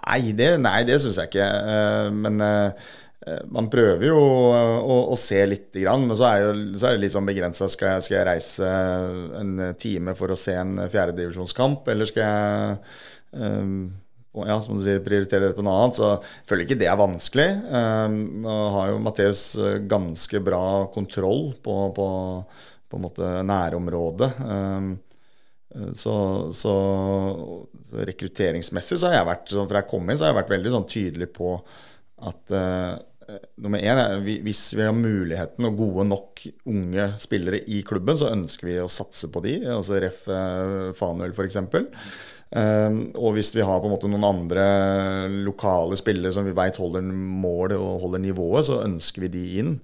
[0.00, 1.48] Nei, det, nei, det syns jeg ikke.
[1.68, 2.88] Uh, men eh,
[3.52, 7.02] man prøver jo å, å se litt, grann, men så er, jo, så er det
[7.02, 7.68] litt sånn begrensa.
[7.68, 8.70] Skal, skal, jeg reise
[9.36, 12.78] en time for å se en fjerdedivisjonskamp, eller skal jeg
[13.44, 13.74] um,
[14.46, 16.98] ja, som du sier, prioritere det på noe annet, så jeg føler ikke det er
[17.00, 17.48] vanskelig.
[17.68, 19.44] Um, har jo Matheus
[19.90, 22.08] ganske bra kontroll på, på,
[22.88, 24.30] på en måte nærområdet.
[24.46, 24.92] Um,
[25.94, 26.14] så,
[26.54, 26.74] så,
[27.90, 30.88] rekrutteringsmessig så har jeg vært fra jeg kom inn, så har jeg vært veldig sånn
[30.90, 31.52] tydelig på
[32.30, 32.94] at uh,
[33.60, 38.32] nummer én er hvis vi har muligheten og gode nok unge spillere i klubben, så
[38.34, 39.58] ønsker vi å satse på de.
[39.70, 40.22] Altså Ref.
[40.30, 41.58] Uh, Fanuel f.eks.
[42.50, 44.64] Um, og hvis vi har på en måte noen andre
[45.46, 49.76] lokale spillere som vi veit holder målet og holder nivået, så ønsker vi de inn.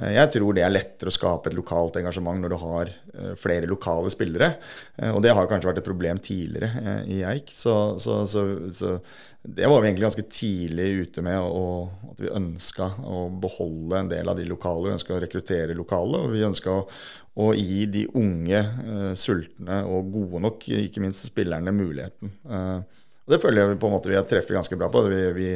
[0.00, 3.34] Uh, jeg tror det er lettere å skape et lokalt engasjement når du har uh,
[3.36, 4.54] flere lokale spillere.
[4.96, 7.52] Uh, og det har kanskje vært et problem tidligere i Eik.
[7.52, 8.96] Så, så, så, så,
[9.44, 14.08] det var vi egentlig ganske tidlig ute med, og, at vi ønska å beholde en
[14.14, 14.88] del av de lokale.
[14.88, 16.86] Vi ønska å rekruttere lokale, og vi ønska å,
[17.34, 22.30] å, gi de unge, uh, sultne og gode nok, ikke minst spillerne, muligheten.
[22.46, 22.84] Uh,
[23.24, 25.02] og Det føler jeg på en måte vi har treffet ganske bra på.
[25.08, 25.50] Vi, vi,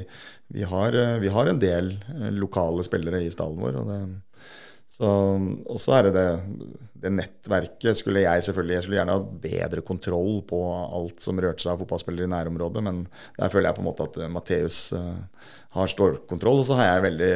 [0.57, 1.95] vi, har, uh, vi har, en del
[2.35, 3.83] lokale spillere i stallen vår.
[3.83, 4.03] og det
[4.99, 9.85] og så er det, det det nettverket skulle jeg selvfølgelig Jeg skulle gjerne hatt bedre
[9.87, 13.05] kontroll på alt som rørte seg av fotballspillere i nærområdet, men
[13.37, 16.65] der føler jeg på en måte at Matheus har stålkontroll.
[16.65, 17.31] Og så har jeg veldig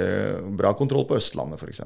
[0.58, 1.84] bra kontroll på Østlandet, f.eks.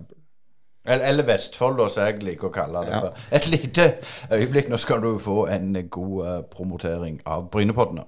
[0.87, 3.03] Eller Vestfold, som jeg liker å kalle det.
[3.03, 3.13] Ja.
[3.35, 3.89] Et lite
[4.31, 8.07] øyeblikk, nå skal du få en god promotering av Brynepoddene.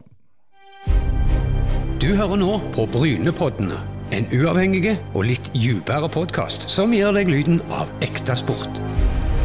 [1.98, 3.80] Du hører nå på Brynepoddene
[4.14, 8.80] en uavhengig og litt dypere podkast som gir deg lyden av ekte sport.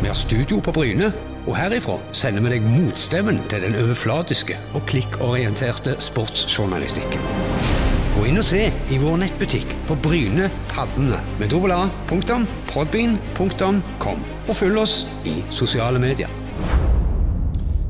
[0.04, 1.12] Vi har studio på Bryne,
[1.44, 7.73] og herifra sender vi deg motstemmen til den overflatiske og klikkorienterte sportsjournalistikken.
[8.14, 11.88] Gå inn og se i vår nettbutikk på Bryne Paddene med dobbel a,
[14.44, 14.94] og følg oss
[15.26, 16.30] i sosiale medier.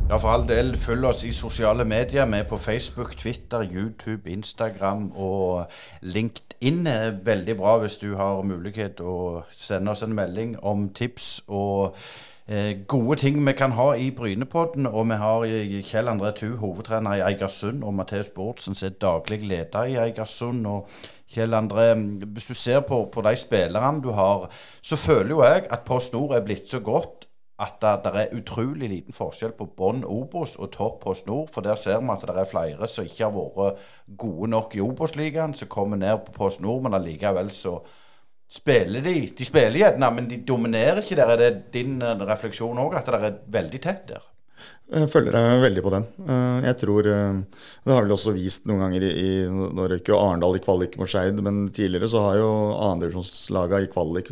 [0.07, 2.25] Ja, for all del, følg oss i sosiale medier.
[2.31, 5.65] Vi er på Facebook, Twitter, YouTube, Instagram og
[6.01, 6.87] LinkedIn.
[7.25, 11.97] Veldig bra hvis du har mulighet å sende oss en melding om tips og
[12.87, 14.85] gode ting vi kan ha i Brynepodden.
[14.85, 15.45] Og vi har
[15.89, 20.67] Kjell André Thu, hovedtrener i Eigersund, og Matheus Bårdsen, som er daglig leder i Eigersund.
[20.67, 20.87] og
[21.33, 21.93] Kjell André,
[22.25, 24.49] hvis du ser på, på de spillerne du har,
[24.81, 27.27] så føler jo jeg at Post Nord er blitt så godt
[27.59, 31.51] at det, det, er utrolig liten forskjell på bånn Obos og topp Post Nord.
[31.53, 33.83] For der ser vi at det er flere som ikke har vært
[34.17, 37.77] gode nok i Obos-ligaen, som kommer ned på Post Nord, men allikevel så
[38.53, 39.15] spiller de.
[39.37, 41.33] De spiller gjerne, men de dominerer ikke der.
[41.33, 44.29] Er det din eh, refleksjon òg, at det er veldig tett der?
[44.93, 46.05] Jeg følger deg veldig på den.
[46.27, 47.39] Eh, jeg tror eh,
[47.85, 51.09] Det har vel også vist noen ganger i Nå røyk jo Arendal i kvalik mot
[51.09, 52.51] Skeid, men tidligere så har jo
[52.91, 54.29] andredivisjonslaga i kvalik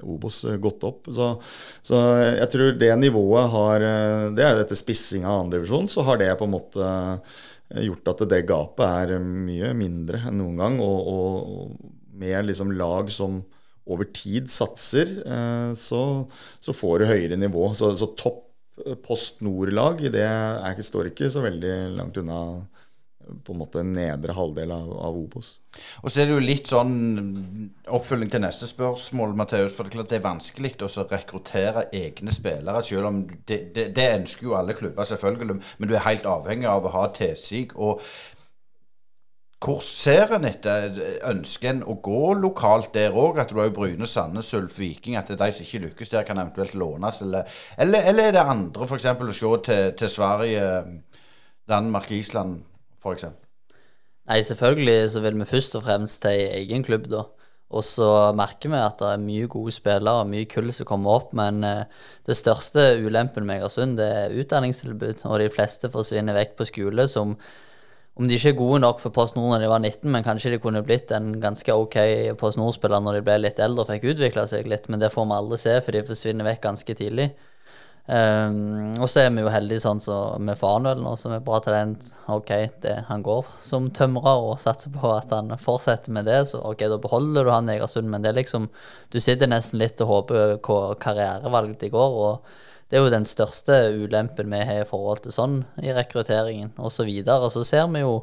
[0.00, 1.08] Obos eh, gått opp.
[1.10, 1.32] Så,
[1.82, 3.86] så, jeg tror det nivået har
[4.36, 6.92] Det er dette spissinga av andredivisjon, så har det på en måte
[7.70, 10.78] gjort at det gapet er mye mindre enn noen gang.
[10.84, 13.40] Og, og med liksom lag som
[13.90, 15.08] over tid satser,
[15.74, 16.02] så,
[16.62, 17.72] så får du høyere nivå.
[17.74, 18.44] Så, så topp
[19.04, 22.40] Post Nord-lag det er, står ikke så veldig langt unna
[23.44, 25.52] på en måte nedre halvdel av, av Obos.
[26.02, 26.94] Og så er det jo litt sånn
[27.86, 29.74] oppfølging til neste spørsmål, Matheus.
[29.76, 32.82] For det er klart det er vanskelig å rekruttere egne spillere.
[32.86, 35.60] Selv om det, det, det, ønsker jo alle klubber, selvfølgelig.
[35.78, 37.70] Men du er helt avhengig av å ha tilsig.
[37.78, 38.02] Og
[39.60, 40.94] hvor ser en etter?
[41.28, 43.42] Ønsker en å gå lokalt der òg?
[43.42, 45.18] At du har jo Bryne, Sandnes, Ulf, Viking.
[45.20, 47.20] At de som ikke lykkes der, kan eventuelt lånes?
[47.26, 49.10] Eller, eller, eller er det andre, f.eks.
[49.12, 50.64] å se til, til Sverige,
[51.68, 52.62] Danmark, Island?
[53.04, 53.28] f.eks.?
[54.30, 57.26] Nei, selvfølgelig så vil vi først og fremst til egen klubb, da.
[57.70, 61.20] Og så merker vi at det er mye gode spillere og mye kull som kommer
[61.20, 61.84] opp, men eh,
[62.26, 65.22] det største ulempen med Egersund det er utdanningstilbud.
[65.28, 67.36] Og de fleste forsvinner vekk på skole som
[68.20, 70.52] om de ikke er gode nok for Post Nord når de var 19, men kanskje
[70.52, 71.96] de kunne blitt en ganske ok
[72.40, 75.24] Post Nord-spiller når de ble litt eldre og fikk utvikla seg litt, men det får
[75.24, 77.30] vi aldri se, for de forsvinner vekk ganske tidlig.
[78.10, 81.60] Um, og så er vi jo heldige sånn som med Fanuel nå, som er bra
[81.62, 82.08] talent.
[82.32, 82.50] OK,
[82.82, 86.40] det, han går som tømrer og satser på at han fortsetter med det.
[86.50, 88.66] Så OK, da beholder du han Egersund, men det er liksom
[89.14, 92.18] Du sitter nesten litt og håper hva karrierevalg de går.
[92.26, 92.58] og
[92.90, 97.06] det er jo den største ulempen vi har i forhold til sånn i rekrutteringen osv.
[97.06, 98.16] Og og så ser vi jo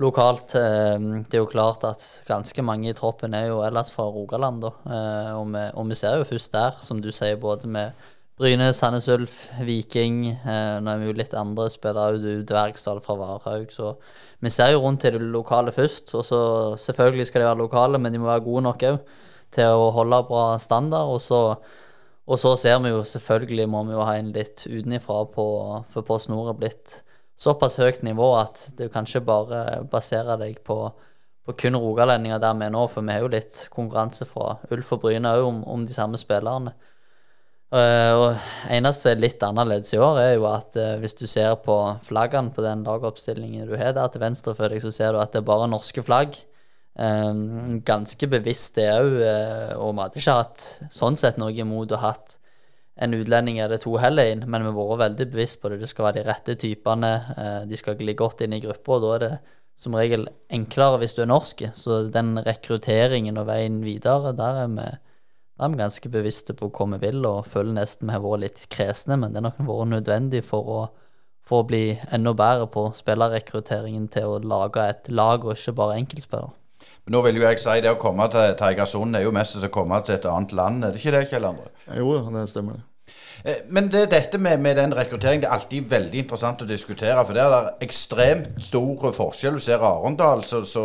[0.00, 4.08] lokalt ehm, Det er jo klart at ganske mange i troppen er jo ellers fra
[4.10, 4.72] Rogaland, da.
[4.86, 7.92] Eh, og vi, og vi ser jo først der, som du sier, både med
[8.40, 10.22] Bryne, Sandnes Ulf, Viking.
[10.32, 13.68] Eh, nå er vi jo litt andre spillere, du Dvergsdal fra Varhaug.
[13.74, 13.92] Så
[14.40, 16.14] vi ser jo rundt til det lokale først.
[16.16, 16.40] Og så
[16.80, 18.98] selvfølgelig skal de være lokale, men de må være gode nok òg
[19.52, 21.12] til å holde bra standard.
[21.12, 21.42] Og så,
[22.30, 25.46] og så ser vi jo selvfølgelig må vi jo ha en litt utenifra på
[25.90, 27.00] For Post Nord er blitt
[27.40, 30.76] såpass høyt nivå at du kan ikke bare basere deg på,
[31.46, 34.92] på kun rogalendinger der vi er nå, for vi har jo litt konkurranse fra Ulf
[34.94, 36.76] og Bryne òg om, om de samme spillerne.
[37.70, 41.76] Uh, og eneste litt annerledes i år, er jo at uh, hvis du ser på
[42.02, 45.30] flaggene på den lagoppstillingen du har der til venstre for deg, så ser du at
[45.30, 46.34] det er bare norske flagg.
[47.00, 51.94] Um, ganske bevisst det òg, uh, og vi hadde ikke hatt sånn sett noe imot
[51.96, 52.36] å hatt
[53.00, 55.78] en utlending eller to heller inn, men vi har vært veldig bevisst på det.
[55.80, 57.12] Det skal være de rette typene,
[57.70, 59.30] de skal gli godt inn i gruppa, og da er det
[59.80, 61.62] som regel enklere hvis du er norsk.
[61.78, 64.90] Så den rekrutteringen og veien videre, der er vi
[65.60, 68.44] der er vi ganske bevisste på hva vi vil, og føler nesten vi har vært
[68.46, 70.78] litt kresne, men det har nok vært nødvendig for å,
[71.44, 75.98] for å bli enda bedre på spillerrekrutteringen til å lage et lag, og ikke bare
[76.00, 76.59] enkeltspillere.
[77.10, 79.98] Nå vil jo jeg si det å komme til, Teigersund er jo mest å komme
[80.06, 81.72] til et annet land, er det ikke det, Kjell André?
[81.98, 82.84] Jo, det stemmer.
[83.44, 87.24] Eh, men det, dette med, med den rekrutteringen det er alltid veldig interessant å diskutere.
[87.26, 89.58] For det er ekstremt stor forskjell.
[89.58, 90.84] Du ser Arendal, så, så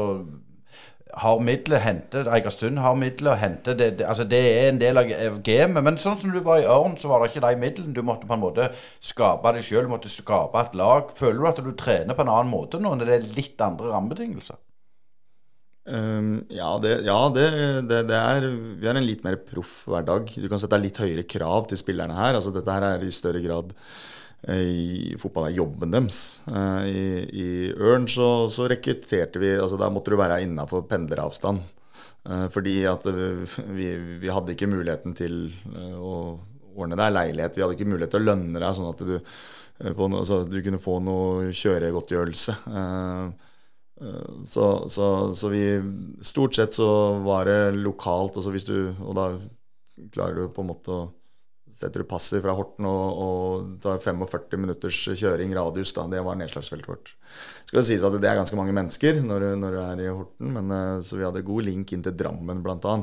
[1.15, 3.75] har midler hentet, Eigersund har midler å hente.
[3.77, 5.85] Det, det, altså det er en del av gamet.
[5.85, 7.95] Men sånn som du var i Ørn, så var det ikke de midlene.
[7.95, 9.91] Du måtte på en måte skape det sjøl.
[9.91, 11.13] Måtte skape et lag.
[11.21, 13.93] Føler du at du trener på en annen måte nå når det er litt andre
[13.93, 14.57] rammebetingelser?
[15.86, 17.45] Um, ja, det, ja det,
[17.86, 18.45] det, det, er
[18.82, 20.34] Vi har en litt mer proff hverdag.
[20.34, 22.38] Du kan sette litt høyere krav til spillerne her.
[22.38, 23.74] Altså Dette her er i større grad
[24.52, 26.19] i fotball er jobben deres.
[26.52, 26.89] Eh,
[27.34, 27.48] I,
[27.82, 31.63] Ørn så, så, rekrutterte vi altså Da måtte du være innafor pendleravstand.
[32.30, 33.89] Eh, fordi at vi,
[34.21, 36.38] vi, hadde ikke muligheten til eh, å
[36.76, 37.58] ordne deg leilighet.
[37.58, 39.15] Vi hadde ikke mulighet til å lønne deg sånn at du,
[39.95, 42.58] no, altså, du kunne få noe kjøregodtgjørelse.
[44.43, 45.62] Så, så, så, vi
[46.19, 46.88] Stort sett så
[47.23, 49.27] var det lokalt, altså hvis du, og da
[50.12, 51.05] klarer du på en måte å
[51.75, 55.91] setter du passet fra Horten og, og tar 45 minutters kjøring radius.
[55.95, 57.13] da, Det var nedslagsfeltet vårt.
[57.65, 60.53] Skal det sies at det er ganske mange mennesker når, når du er i Horten,
[60.55, 62.95] men, eh, så vi hadde god link inn til Drammen bl.a.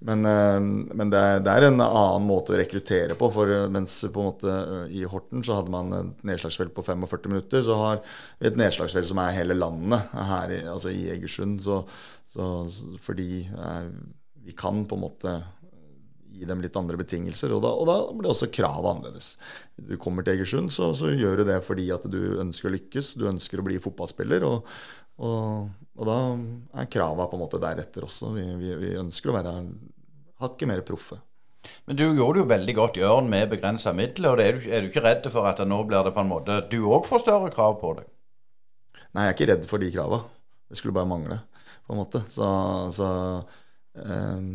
[0.00, 0.60] Men, eh,
[0.96, 3.28] men det, er, det, er, en annen måte å rekruttere på.
[3.34, 4.56] for eh, Mens på en måte
[4.96, 8.02] i Horten så hadde man et nedslagsfelt på 45 minutter, så har
[8.40, 11.60] vi et nedslagsfelt som er hele landet, her i, altså i Egersund.
[11.64, 11.82] Så,
[12.30, 12.50] så,
[13.02, 13.44] fordi
[14.40, 15.40] vi kan på en måte
[16.30, 17.52] gi dem litt andre betingelser.
[17.54, 19.34] Og da, og da blir også kravet annerledes.
[19.76, 23.14] Du kommer til Egersund, så, så, gjør du det fordi at du ønsker å lykkes,
[23.20, 24.46] du ønsker å bli fotballspiller.
[24.48, 24.74] Og,
[25.20, 26.18] og, og da
[26.80, 28.30] er krava på en måte deretter også.
[28.36, 29.56] Vi, vi, vi ønsker å være
[30.40, 31.18] hakket mer proffe.
[31.84, 34.32] Men du gjorde det jo veldig godt i Ørn med begrensa midler.
[34.32, 36.62] og er du, er du, ikke redd for at nå blir det på en måte
[36.72, 38.08] Du òg får større krav på deg?
[39.10, 40.22] Nei, jeg er ikke redd for de krava.
[40.70, 41.40] Det skulle bare mangle,
[41.84, 42.22] på en måte.
[42.30, 42.46] Så,
[42.94, 43.08] så
[43.98, 44.50] um,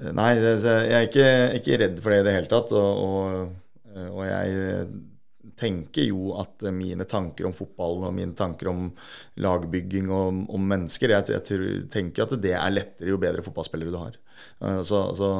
[0.00, 1.26] Nei, jeg er ikke,
[1.58, 2.70] ikke, redd for det i det hele tatt.
[2.76, 4.84] Og, og, og, jeg
[5.60, 8.88] tenker jo at mine tanker om fotballen og mine tanker om
[9.40, 14.00] lagbygging og om mennesker Jeg, jeg tenker at det er lettere jo bedre fotballspillere du
[14.00, 14.18] har.
[14.64, 15.30] Eh, så, så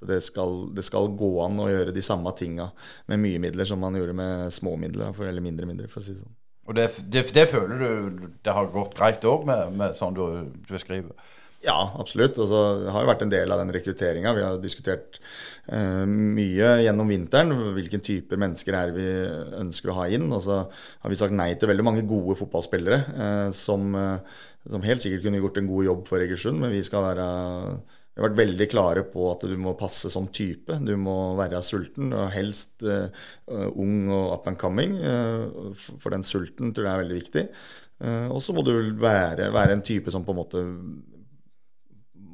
[0.00, 2.70] det, skal, det, skal, gå an å gjøre de samme tinga
[3.10, 6.16] med mye midler som man gjorde med små midler, eller mindre midler, for å si
[6.16, 6.36] det sånn.
[6.70, 10.24] Og det, det, det føler du det har gått greit òg, med, med sånn du
[10.70, 11.14] beskriver?
[11.60, 12.38] Ja, absolutt.
[12.40, 14.32] Altså, det har jo vært en del av den rekrutteringa.
[14.32, 17.52] Vi har diskutert eh, mye gjennom vinteren.
[17.76, 19.06] Hvilken type mennesker er vi
[19.60, 20.26] ønsker å ha inn.
[20.34, 24.84] Og så har vi sagt nei til veldig mange gode fotballspillere eh, som, eh, som,
[24.86, 27.26] helt sikkert kunne gjort en god jobb for Egersund, men vi skal være
[28.10, 30.74] vi har vært veldig klare på at du må passe som type.
[30.84, 33.06] Du må være sulten, og helst uh,
[33.70, 34.96] ung og up and coming.
[34.98, 35.70] Uh,
[36.02, 37.44] for den sulten tror jeg er veldig viktig.
[38.02, 40.64] Uh, og så må du være, være, en type som på en måte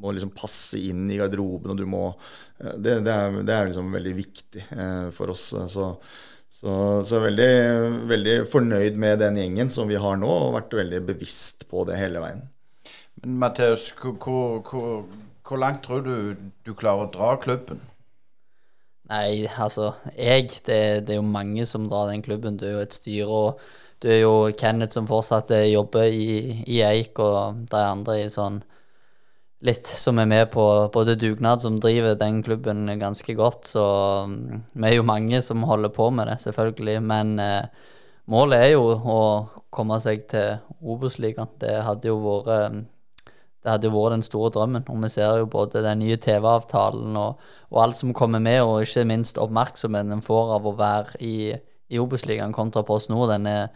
[0.07, 3.69] må liksom passe inn i garderoben, og du må eh, Det, det, er, det er,
[3.71, 5.49] liksom veldig viktig eh, for oss.
[5.73, 5.91] Så,
[6.57, 7.53] så, så veldig,
[8.09, 11.99] veldig fornøyd med den gjengen som vi har nå, og vært veldig bevisst på det
[12.01, 12.47] hele veien.
[13.23, 14.17] Men Mathias, hvor,
[14.63, 15.05] hvor,
[15.47, 17.81] hvor, langt tror du du klarer å dra klubben?
[19.07, 22.59] Nei, altså jeg det, det, er jo mange som drar den klubben.
[22.59, 26.81] Du er jo et styre, og du er jo Kenneth som fortsatt jobber i, i
[26.85, 28.61] Eik, og det er andre i sånn
[29.67, 30.65] litt som er med på
[30.95, 33.69] både dugnad, som driver den klubben ganske godt.
[33.75, 33.85] Så
[34.25, 36.99] um, vi er jo mange som holder på med det, selvfølgelig.
[37.05, 37.89] Men eh,
[38.33, 39.21] målet er jo å
[39.75, 41.51] komme seg til Obos-ligaen.
[41.61, 42.85] Det hadde jo vært um,
[43.67, 44.85] det hadde jo vært den store drømmen.
[44.87, 47.41] Og vi ser jo både den nye TV-avtalen og,
[47.73, 51.37] og, alt som kommer med, og ikke minst oppmerksomheten en får av å være i,
[51.91, 53.33] i Obos-ligaen kontra Post Nord.
[53.35, 53.73] Den er,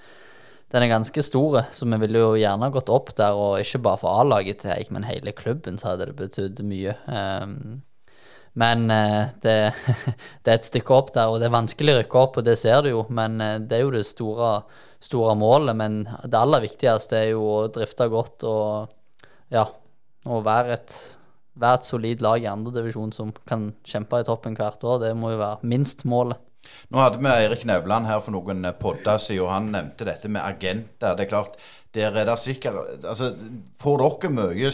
[0.70, 3.98] den er ganske stor, så vi ville jo gjerne gått opp der, og ikke bare
[4.02, 6.94] for A-laget til Eik, men hele klubben, så hadde det betydd mye.
[7.10, 7.80] Um,
[8.58, 9.56] men uh, det,
[10.42, 12.54] det, er et stykke opp der, og det er vanskelig å rykke opp, og det
[12.60, 13.04] ser du jo.
[13.10, 14.52] Men uh, det er jo det store,
[15.02, 15.74] store målet.
[15.78, 18.94] Men det aller viktigste er jo å drifte godt og
[19.50, 19.66] ja,
[20.30, 20.96] å være et,
[21.58, 25.34] være et solid lag i andredivisjon som kan kjempe i toppen hvert år, det må
[25.34, 26.38] jo være minst målet.
[26.90, 30.42] Nå hadde vi Eirik Nevland her for noen podder siden, og han nevnte dette med
[30.42, 31.14] agenter.
[31.16, 31.56] Det er klart,
[31.94, 33.32] der er det sikkert altså,
[33.80, 34.70] Får dere mye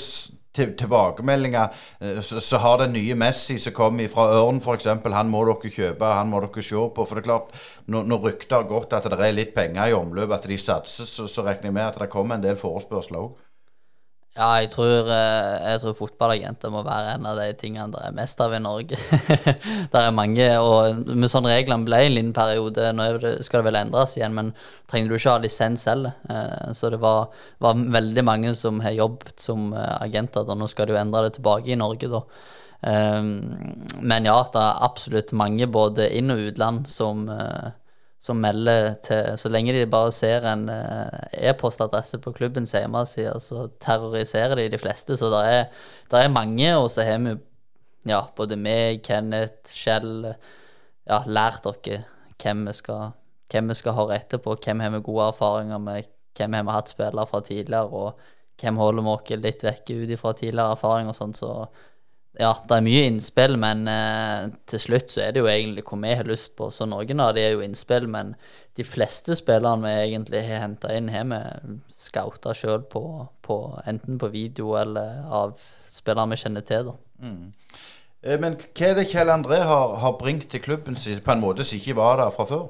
[0.57, 1.69] tilbakemeldinger,
[2.01, 5.73] eh, så, så, har den nye Messi som kom fra Ørn f.eks., han må dere
[5.73, 7.05] kjøpe, han må dere se på.
[7.05, 7.51] For det er klart,
[7.93, 11.09] når, når ryktet har gått at det er litt penger i omløp, at de satser,
[11.09, 13.46] så, så regner jeg med at det kommer en del forespørsler òg.
[14.37, 18.17] Ja, jeg tror, eh, jeg tror fotballagenter må være en av de tingene det er
[18.19, 18.99] mest av i Norge.
[19.93, 22.91] det er mange, og med sånne reglene ble en liten periode.
[22.93, 23.07] Nå
[23.47, 24.51] skal det vel endres igjen, men
[24.93, 26.11] trenger du ikke ha lisens selv.
[26.29, 27.33] Eh, så det var,
[27.65, 30.45] var veldig mange som har jobbet som eh, agenter.
[30.45, 30.59] Da.
[30.61, 32.23] Nå skal de jo endre det tilbake i Norge, da.
[32.87, 37.25] Men ja, det er absolutt mange, både inn- og utland, som
[38.27, 43.69] som melder til Så lenge de bare ser en eh, e-postadresse på klubbens hjemmeside, så
[43.83, 45.17] terroriserer de de fleste.
[45.17, 45.65] Så det er,
[46.11, 47.37] er, mange, og så har vi
[48.07, 52.05] ja, både meg, Kenneth, Kjell ja, lært dere
[52.43, 53.15] hvem vi skal,
[53.51, 56.93] hvem vi skal høre etterpå, hvem har vi gode erfaringer med, hvem har vi hatt
[56.93, 61.17] spillere fra tidligere, og hvem holder vi oss litt vekke ut fra tidligere erfaring og
[61.19, 61.35] sånn.
[61.37, 61.53] Så
[62.37, 65.99] ja, det er mye innspill, men eh, til slutt så er det jo egentlig hva
[66.03, 66.69] vi har lyst på.
[66.75, 68.35] Så noen av de er jo innspill, men
[68.77, 71.41] de fleste spillerne vi egentlig har henta inn, har vi
[71.97, 73.03] scouta sjøl på,
[73.47, 73.59] på,
[73.89, 75.57] enten på video eller av
[75.89, 76.91] spillere vi kjenner til.
[76.91, 76.97] da.
[77.25, 77.53] Mm.
[78.27, 81.45] Eh, men hva er det Kjell André har, har bringt til klubben sin på en
[81.45, 82.67] måte som ikke var der fra før?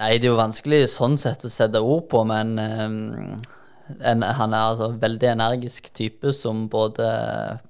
[0.00, 3.36] Nei, det er jo vanskelig sånn sett å sette ord på, men um,
[4.00, 7.08] en, han er altså en veldig energisk type som både,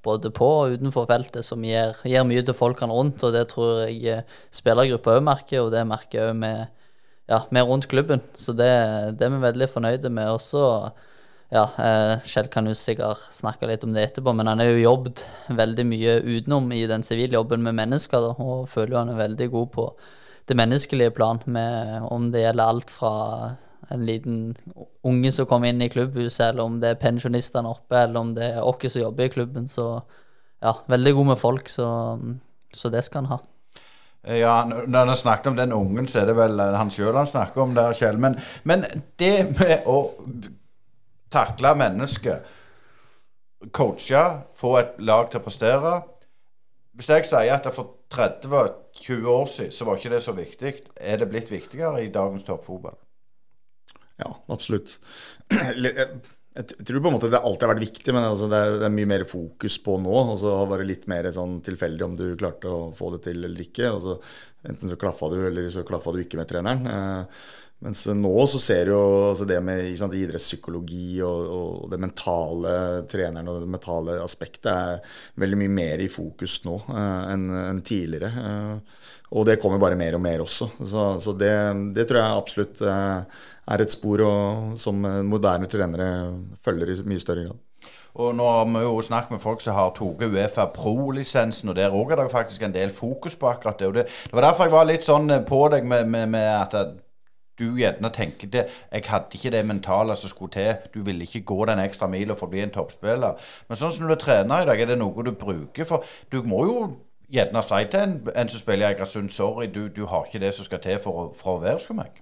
[0.07, 3.23] både på og utenfor feltet, som gir, gir mye til folkene rundt.
[3.27, 4.23] Og det tror jeg
[4.55, 6.53] spillergruppa òg merker, og det merker òg vi
[7.31, 8.23] ja, rundt klubben.
[8.35, 8.71] Så det,
[9.19, 10.31] det, er vi veldig fornøyde med.
[10.37, 10.65] Også
[11.55, 14.85] ja, eh, Kjell kan jo sikkert snakke litt om det etterpå, men han har jo
[14.85, 19.12] jobbet veldig mye utenom i den sivile jobben med mennesker, da, og føler jo han
[19.15, 19.89] er veldig god på
[20.45, 23.12] det menneskelige plan, med, om det gjelder alt fra
[23.91, 24.55] en liten
[25.03, 28.51] unge som kommer inn i klubbhuset, eller om det er pensjonistene oppe, eller om det
[28.55, 29.68] er oss som jobber i klubben.
[29.68, 29.89] Så
[30.64, 31.89] ja, veldig god med folk, så,
[32.72, 33.41] så det skal han ha.
[34.24, 37.28] Eh, ja, Når han snakket om den ungen, så er det vel han sjøl han
[37.28, 38.18] snakker om der, Kjell.
[38.18, 38.85] Men, men,
[39.20, 39.99] det med å
[41.32, 42.53] takle mennesket,
[43.72, 44.24] coache,
[44.57, 45.93] få et lag til å prestere
[46.95, 51.16] Hvis jeg sier at for 30-20 år siden så var ikke det så viktig, er
[51.18, 52.95] det blitt viktigere i dagens toppfotball?
[54.23, 54.99] Ja, absolutt.
[56.55, 58.87] Jeg tror på en måte det alltid har vært viktig, men altså det, er, det,
[58.87, 60.12] er, mye mer fokus på nå.
[60.31, 63.25] Og så har det vært litt mer sånn tilfeldig om du klarte å få det
[63.25, 63.89] til eller ikke.
[63.91, 64.21] Altså,
[64.71, 66.87] enten så klaffa du, eller så klaffa du ikke med treneren.
[66.87, 67.41] Eh,
[67.85, 69.01] mens nå så ser du jo
[69.33, 72.77] altså det med sant, idrettspsykologi og, og, det mentale
[73.11, 77.83] treneren og det mentale aspektet er veldig mye mer i fokus nå eh, enn en
[77.85, 78.31] tidligere.
[78.31, 79.03] Eh,
[79.35, 80.71] og det kommer bare mer og mer også.
[80.79, 81.51] Så, så det,
[81.97, 86.09] det, tror jeg absolutt eh, er et spor og, som moderne trenere
[86.65, 87.62] følger i mye større grad.
[88.15, 91.95] Og nå har vi jo snakket med folk som har tatt Uefa Pro-lisensen, og der
[91.95, 93.89] òg er det faktisk en del fokus på akkurat det.
[93.95, 96.95] Det, det var derfor jeg var litt sånn på deg med, med, med at
[97.59, 100.75] du gjerne tenker det Jeg hadde ikke det mentale som skulle til.
[100.95, 103.35] Du ville ikke gå den ekstra mila for å bli en toppspiller.
[103.69, 105.87] Men sånn som du er trener i dag, er det noe du bruker?
[105.87, 106.79] For du må jo
[107.35, 110.55] gjerne si til en, en som spiller i Egersund sorry, du, du, har ikke det
[110.55, 112.21] som skal til for, for å være som meg.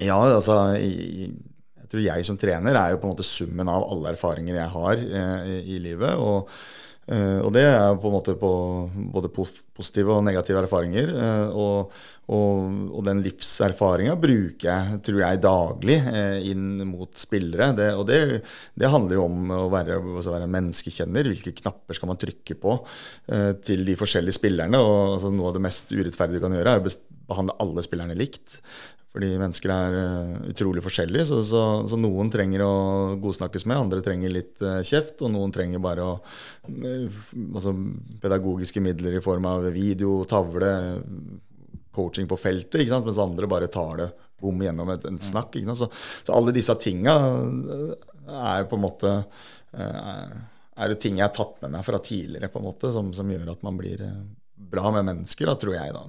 [0.00, 4.14] Ja, altså jeg tror jeg som trener er jo på en måte summen av alle
[4.14, 6.14] erfaringer jeg har eh, i, livet.
[6.16, 6.48] og
[7.10, 8.48] Uh, og det er på en måte på
[9.10, 11.08] både positive og negative erfaringer.
[11.10, 11.96] Uh, og,
[12.30, 17.72] og, og den livserfaringa bruker jeg, tror jeg, daglig uh, inn mot spillere.
[17.74, 18.20] Det, og det,
[18.78, 21.32] det handler jo om å være, altså være menneskekjenner.
[21.32, 22.78] Hvilke knapper skal man trykke på
[23.66, 24.78] til de forskjellige spillerne?
[24.78, 26.94] og altså, Noe av det mest urettferdige du kan gjøre, er å
[27.30, 28.60] behandle alle spillerne likt.
[29.10, 32.74] Fordi mennesker er eh, utrolig forskjellige, så, så, så noen trenger å
[33.18, 36.12] godsnakkes med, andre trenger litt eh, kjeft, og noen trenger bare å,
[36.70, 37.74] eh, altså,
[38.22, 40.70] pedagogiske midler i form av video, tavle,
[41.90, 45.58] coaching på feltet, mens andre bare tar det bom gjennom et, en snakk.
[45.74, 45.90] Så,
[46.22, 47.16] så alle disse tinga
[48.30, 49.10] er på en måte
[49.74, 50.36] er,
[50.78, 53.50] er ting jeg har tatt med meg fra tidligere, på en måte, som, som gjør
[53.56, 54.06] at man blir
[54.70, 55.92] bra med mennesker, da, tror jeg.
[55.96, 56.04] da.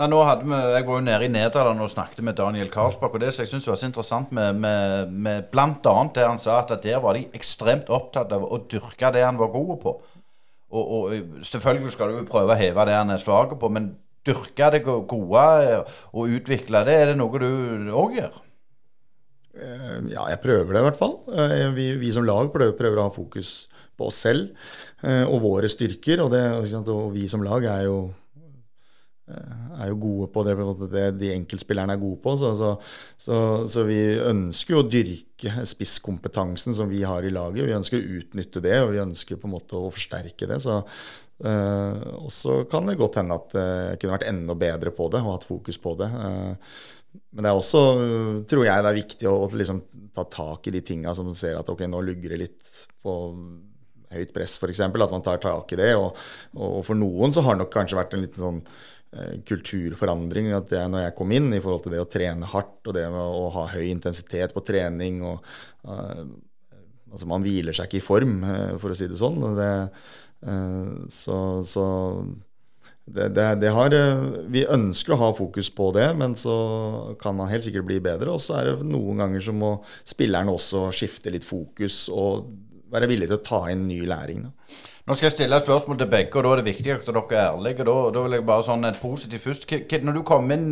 [0.00, 3.14] Nei, nå hadde vi, Jeg var jo nede i Nederland og snakket med Daniel Karlsbakk.
[3.18, 5.68] Og det som jeg synes var så interessant med, med, med bl.a.
[6.14, 9.52] det han sa, at der var de ekstremt opptatt av å dyrke det han var
[9.54, 9.96] god på.
[10.72, 13.90] Og, og selvfølgelig skal du prøve å heve det han er svak på, men
[14.24, 15.42] dyrke det gode
[16.14, 18.40] og utvikle det, er det noe du òg gjør?
[19.52, 21.18] Eh, Ja, jeg prøver det i hvert fall.
[21.28, 23.68] Eh, Vi, vi som lag prøver, prøver å ha fokus
[24.02, 24.50] på oss selv
[25.06, 26.24] eh, og våre styrker.
[26.24, 26.42] Og, det,
[26.90, 27.96] og vi som lag er jo,
[29.30, 30.56] eh, er jo gode på det,
[30.92, 32.36] det de enkeltspillerne er gode på.
[32.40, 32.74] Så, så,
[33.22, 33.40] så,
[33.70, 37.68] så vi ønsker jo å dyrke spisskompetansen som vi har i laget.
[37.68, 40.58] Vi ønsker å utnytte det, og vi ønsker på en måte å forsterke det.
[40.64, 40.80] Så,
[41.46, 45.22] eh, og så kan det godt hende at jeg kunne vært enda bedre på det
[45.22, 46.10] og hatt fokus på det.
[47.32, 47.80] Men det er også,
[48.48, 49.82] tror jeg, det er viktig å liksom
[50.16, 52.70] ta tak i de tinga som ser at ok, nå lugger det litt
[53.04, 53.16] på
[54.14, 54.82] høyt press, f.eks.
[54.86, 55.92] At man tar tak i det.
[55.98, 56.16] Og,
[56.56, 60.72] og for noen så har det nok kanskje vært en liten sånn eh, kulturforandring at
[60.76, 63.36] jeg, når jeg kom inn, i forhold til det å trene hardt og det med
[63.42, 65.20] å ha høy intensitet på trening.
[65.26, 65.44] og
[65.88, 66.24] eh,
[67.12, 69.44] altså Man hviler seg ikke i form, eh, for å si det sånn.
[69.58, 69.74] Det,
[70.48, 71.36] eh, så,
[71.66, 71.86] så
[73.04, 76.56] det, det, det har, eh, vi ønsker å ha fokus på det, men så
[77.20, 78.32] kan man helt sikkert bli bedre.
[78.32, 79.72] Og så er det noen ganger så må
[80.08, 82.52] spillerne også skifte litt fokus og
[82.92, 84.42] være villig til å ta inn ny læring.
[84.46, 84.80] Da.
[85.08, 87.22] Nå skal jeg stille et spørsmål til begge, og da er det viktig at dere
[87.34, 87.86] er ærlige.
[87.88, 89.64] Da, da vil jeg bare sånn et positivt først.
[89.66, 90.68] Hva- Når du kom inn,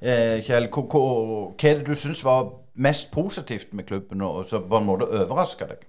[0.00, 1.00] eh, Kjell, hva, hva,
[1.50, 5.08] hva er det du syns var mest positivt med klubben, og som på en måte
[5.10, 5.82] overraska deg?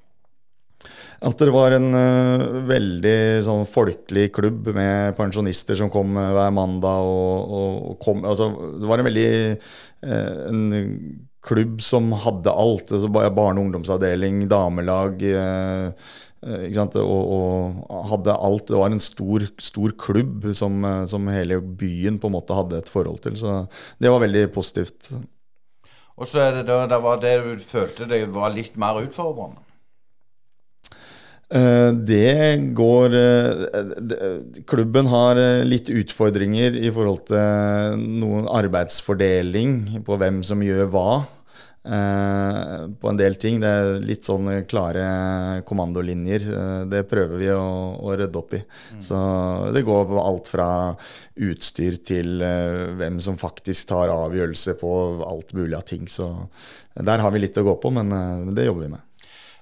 [1.24, 6.50] At det var en uh, veldig sånn folkelig klubb med pensjonister som kom eh, hver
[6.52, 7.06] mandag.
[7.08, 8.50] Og, og, og kom, altså,
[8.82, 10.66] det var en veldig uh, en
[11.44, 12.92] klubb som hadde alt.
[12.92, 15.24] Altså, barne- og ungdomsavdeling, damelag.
[15.24, 15.88] Eh,
[16.44, 17.04] eh, ikke?
[17.04, 18.68] Og, og hadde alt.
[18.68, 22.80] Det var en stor, stor klubb som, eh, som hele byen på en måte hadde
[22.80, 23.38] et forhold til.
[23.40, 23.68] Så
[24.00, 25.12] det var veldig positivt.
[26.14, 29.60] Og så er det da det var det du følte det var litt mer utfordrende.
[31.54, 33.14] Det går
[34.66, 35.38] Klubben har
[35.68, 41.10] litt utfordringer i forhold til noen arbeidsfordeling på hvem som gjør hva.
[41.86, 43.60] Eh, På en del ting.
[43.62, 46.48] Det er litt sånn klare kommandolinjer.
[46.50, 47.64] eh, Det prøver vi å,
[48.00, 48.62] å rydde opp i.
[49.04, 49.20] Så
[49.76, 50.68] det går på alt fra
[51.34, 54.92] utstyr til uh, hvem som faktisk tar avgjørelse på
[55.26, 56.06] alt mulig av ting.
[56.08, 56.30] Så
[56.94, 59.10] der har vi litt å gå på, men det jobber vi med.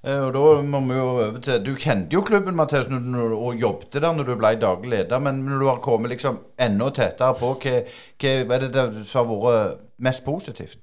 [0.01, 3.59] Og da må vi jo over til Du kjente jo klubben, Mathias, når, du, og
[3.61, 5.22] jobbet der når du ble daglig leder.
[5.22, 9.30] Men når du har kommet liksom enda tettere på, hva, hva, er det det som
[9.30, 10.82] har vært mest positivt?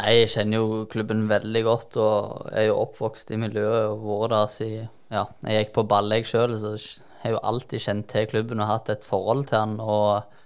[0.00, 4.32] Nei, jeg kjenner jo klubben veldig godt, og er jo oppvokst i miljøet og vært
[4.32, 8.06] der siden ja, jeg gikk på ball jeg sjøl, så jeg har jo alltid kjent
[8.08, 9.74] til klubben og hatt et forhold til den.
[9.82, 10.38] Og,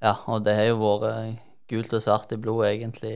[0.00, 3.12] ja, og det har jo vært gult og svart i blodet egentlig,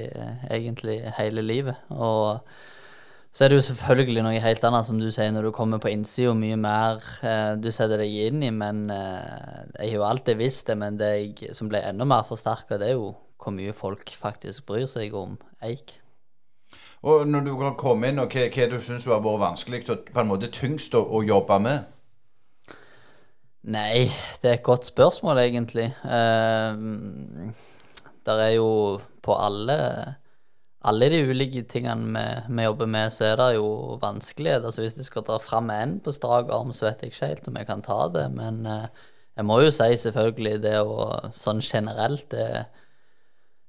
[0.51, 1.81] egentlig hele livet.
[1.95, 2.43] Og
[3.33, 5.95] så er det jo selvfølgelig noe helt annet, som du sier, når du kommer på
[5.95, 8.51] innsida, mye mer eh, du setter deg inn i.
[8.53, 12.27] Men eh, jeg har jo alltid visst det, men det jeg, som ble enda mer
[12.29, 15.97] forsterka, det er jo hvor mye folk faktisk bryr seg om Eik.
[17.03, 20.11] Og når du kan komme inn, og hva, hva du syns har vært vanskelig og
[20.13, 21.89] på en måte tyngst å, å jobbe med?
[23.71, 24.09] Nei,
[24.41, 25.91] det er et godt spørsmål, egentlig.
[26.05, 27.53] Eh,
[28.29, 28.71] der er jo
[29.25, 29.77] på alle
[30.89, 34.65] alle de ulike tingene vi, vi jobber med, så er det jo vanskelighet.
[34.65, 37.49] Altså hvis jeg skal dra fram en på strak arm, så vet jeg ikke helt
[37.51, 38.27] om jeg kan ta det.
[38.37, 38.87] Men eh,
[39.37, 42.65] jeg må jo si selvfølgelig det å sånn generelt det,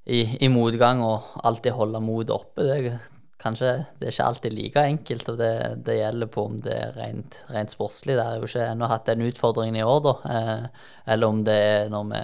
[0.06, 3.00] i, i motgang og alltid holde motet oppe, det
[3.42, 5.30] kanskje det er ikke alltid like enkelt.
[5.32, 5.52] Og det,
[5.86, 8.16] det gjelder på om det er rent, rent sportslig.
[8.18, 10.14] Det har jo ikke ennå hatt den utfordringen i år, da.
[10.36, 12.22] Eh, eller om det er når vi,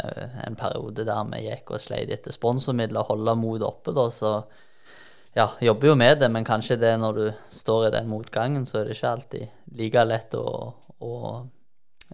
[0.47, 4.07] en periode der vi gikk og sleit etter sponsormidler, holde motet oppe, da.
[4.13, 4.34] Så
[5.38, 8.82] ja, jobber jo med det, men kanskje det når du står i den motgangen, så
[8.82, 10.47] er det ikke alltid like lett å,
[11.05, 11.13] å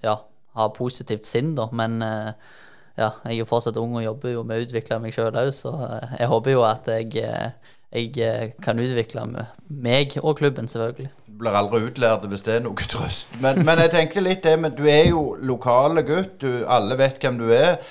[0.03, 0.17] ja,
[0.57, 1.69] ha positivt sinn, da.
[1.75, 2.59] Men eh,
[2.97, 5.73] ja, jeg er fortsatt ung og jobber jo med å utvikle meg sjøl òg, så
[5.87, 11.09] eh, jeg håper jo at jeg, eh, jeg eh, kan utvikle meg og klubben, selvfølgelig.
[11.25, 13.33] Du blir aldri utlært hvis det er noe trøst.
[13.41, 17.17] Men, men jeg tenker litt det, men du er jo lokale gutt, du, alle vet
[17.17, 17.81] hvem du er.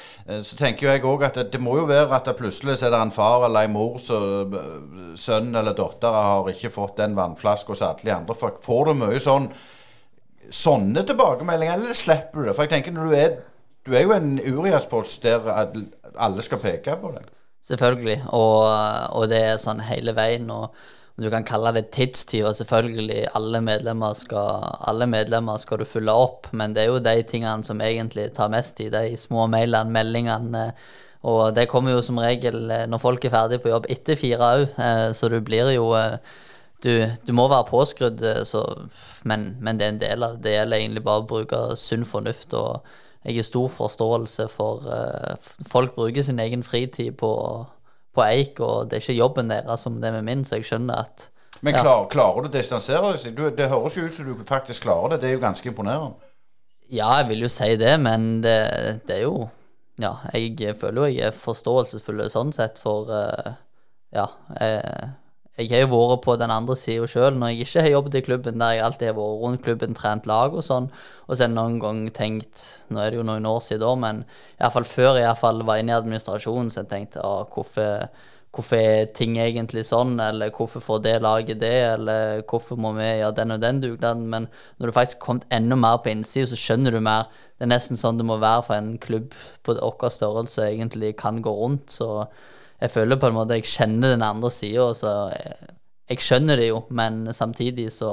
[0.46, 3.02] Så tenker jeg òg at det, det må jo være at det plutselig er det
[3.02, 7.74] en far eller en mor som sønnen sønn eller datteren har ikke fått den vannflaska
[7.74, 8.38] som alle de andre.
[8.38, 9.50] For får du mye sånn
[10.52, 12.54] sånne tilbakemeldinger, eller slipper du det?
[12.54, 13.34] For jeg tenker når du er
[13.86, 15.46] du er jo en Urias-post der
[16.14, 17.30] alle skal peke på deg.
[17.62, 18.66] Selvfølgelig, og,
[19.14, 20.50] og det er sånn hele veien.
[20.50, 20.74] og
[21.20, 23.26] du kan kalle det tidstyver, selvfølgelig.
[23.36, 27.66] Alle medlemmer, skal, alle medlemmer skal du følge opp, men det er jo de tingene
[27.66, 28.94] som egentlig tar mest tid.
[28.94, 30.64] De små mailene, meldingene.
[31.28, 34.48] Og det kommer jo som regel eh, når folk er ferdig på jobb etter fire
[34.56, 34.80] òg,
[35.14, 36.16] så du blir jo eh,
[36.82, 36.90] du,
[37.22, 38.64] du må være påskrudd, eh, så,
[39.28, 40.42] men, men det er en del av det.
[40.48, 42.56] Det gjelder egentlig bare å bruke sunn fornuft.
[42.58, 42.82] og
[43.24, 45.36] jeg har stor forståelse for uh,
[45.70, 47.30] Folk bruker sin egen fritid på,
[48.14, 50.66] på eik, og det er ikke jobben deres som det er med min, så jeg
[50.72, 51.28] skjønner at
[51.62, 52.04] Men Ja.
[52.10, 53.38] klarer du å distansere deg?
[53.56, 55.20] Det høres jo ut som du faktisk klarer det.
[55.22, 56.14] Det er jo ganske imponerende.
[56.90, 58.58] Ja, jeg vil jo si det, men det,
[59.06, 59.48] det er jo
[60.00, 63.54] Ja, jeg føler jo jeg er forståelsesfull sånn sett, for uh,
[64.12, 64.26] ja.
[64.58, 65.12] Jeg,
[65.60, 68.24] jeg har jo vært på den andre sida sjøl, når jeg ikke har jobbet i
[68.24, 70.86] klubben, der jeg alltid har vært rundt klubben, trent lag og sånn,
[71.26, 73.90] og så har jeg noen gang tenkt Nå er det jo noen år siden da,
[74.00, 74.22] men
[74.56, 78.06] iallfall før jeg i hvert fall var inne i administrasjonen, så jeg tenkte ah, hvorfor,
[78.56, 83.10] hvorfor er ting egentlig sånn, eller hvorfor får det laget det, eller hvorfor må vi
[83.10, 84.24] gjøre den og den dugnaden?
[84.32, 84.48] Men
[84.78, 87.28] når du faktisk har kommet enda mer på innsida, så skjønner du mer.
[87.58, 89.36] Det er nesten sånn det må være for en klubb
[89.68, 91.92] på vår størrelse egentlig kan gå rundt.
[91.92, 92.24] så
[92.82, 95.74] jeg føler på en måte jeg kjenner den andre sida, så jeg,
[96.10, 98.12] jeg skjønner det jo, men samtidig så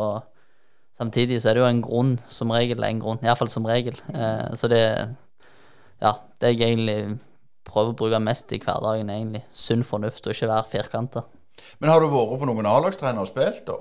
[0.99, 3.95] Samtidig så er det jo en grunn, som regel en grunn, iallfall som regel.
[4.11, 4.81] Eh, så det
[6.03, 6.11] Ja,
[6.43, 7.19] det jeg egentlig
[7.63, 11.23] prøver å bruke mest i hverdagen, er egentlig sunn fornuft, og ikke være firkanta.
[11.79, 13.77] Men har du vært på noen A-lagstrener og spilt, da?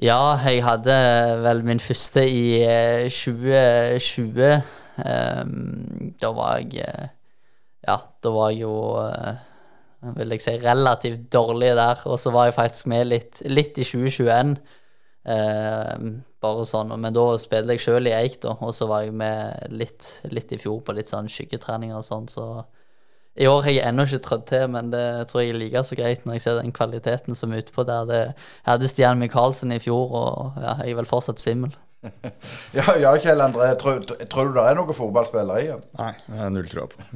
[0.00, 0.96] Ja, jeg hadde
[1.44, 4.62] vel min første i eh, 2020.
[5.04, 7.08] Ehm, da var jeg eh,
[7.84, 9.36] Ja, da var jeg jo eh,
[10.16, 12.02] vil jeg si relativt dårlig der.
[12.08, 14.56] Og så var jeg faktisk med litt, litt i 2021.
[15.30, 19.16] Eh, bare sånn, Men da spilte jeg sjøl i Eik, da, og så var jeg
[19.16, 22.64] med litt, litt i fjor på litt sånn skyggetrening og sånn, så
[23.40, 25.96] i år har jeg ennå ikke trødd til, men det tror jeg er like så
[25.96, 28.08] greit når jeg ser den kvaliteten som er utpå der.
[28.08, 28.22] Det,
[28.64, 31.76] jeg hadde Stian Micaelsen i fjor, og ja, jeg er vel fortsatt svimmel.
[32.78, 33.70] Ja, ja Kjell André.
[33.80, 35.82] Tror, tror du det er noen fotballspillere i han?
[36.00, 37.08] Nei, det har null tro på.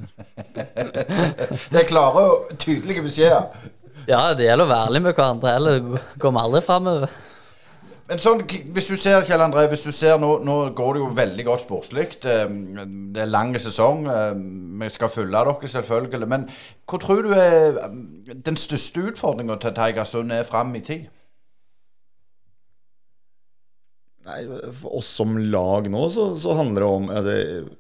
[1.73, 3.71] Det er klare og tydelige beskjeder.
[4.09, 5.87] Ja, det gjelder å være ærlig med hverandre, eller
[6.21, 7.15] går vi aldri framover.
[8.05, 8.43] Men sånn,
[8.77, 11.63] hvis du ser, Kjell André, hvis du ser nå, nå går det jo veldig godt
[11.63, 12.05] sportslig.
[12.21, 12.35] Det,
[13.17, 14.03] det er lang sesong.
[14.13, 14.35] eh,
[14.83, 16.29] Vi skal følge dere, selvfølgelig.
[16.29, 16.45] Men
[16.85, 21.07] hvor tror du er eh, den største utfordringa til Tigersund er fram i tid?
[24.25, 24.41] Nei,
[24.81, 27.35] For oss som lag nå, så, så handler det om altså,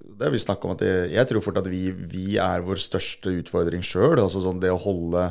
[0.04, 2.80] Det har vi snakka om at det, Jeg tror fort at vi, vi er vår
[2.82, 4.18] største utfordring sjøl.
[4.20, 5.30] Altså sånn det å holde,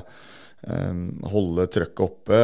[0.66, 2.40] um, holde trøkket oppe,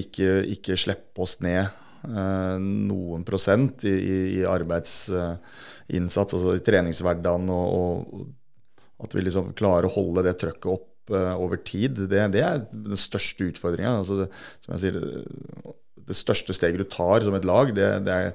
[0.00, 1.68] ikke, ikke slippe oss ned
[2.08, 9.52] uh, noen prosent i, i, i arbeidsinnsats, altså i treningshverdagen, og, og at vi liksom
[9.58, 11.98] klarer å holde det trøkket opp eh, over tid.
[12.08, 13.98] Det, det er den største utfordringa.
[14.00, 14.28] Altså,
[14.64, 15.74] som jeg sier,
[16.08, 18.32] det- største steget du tar som et lag, det, det er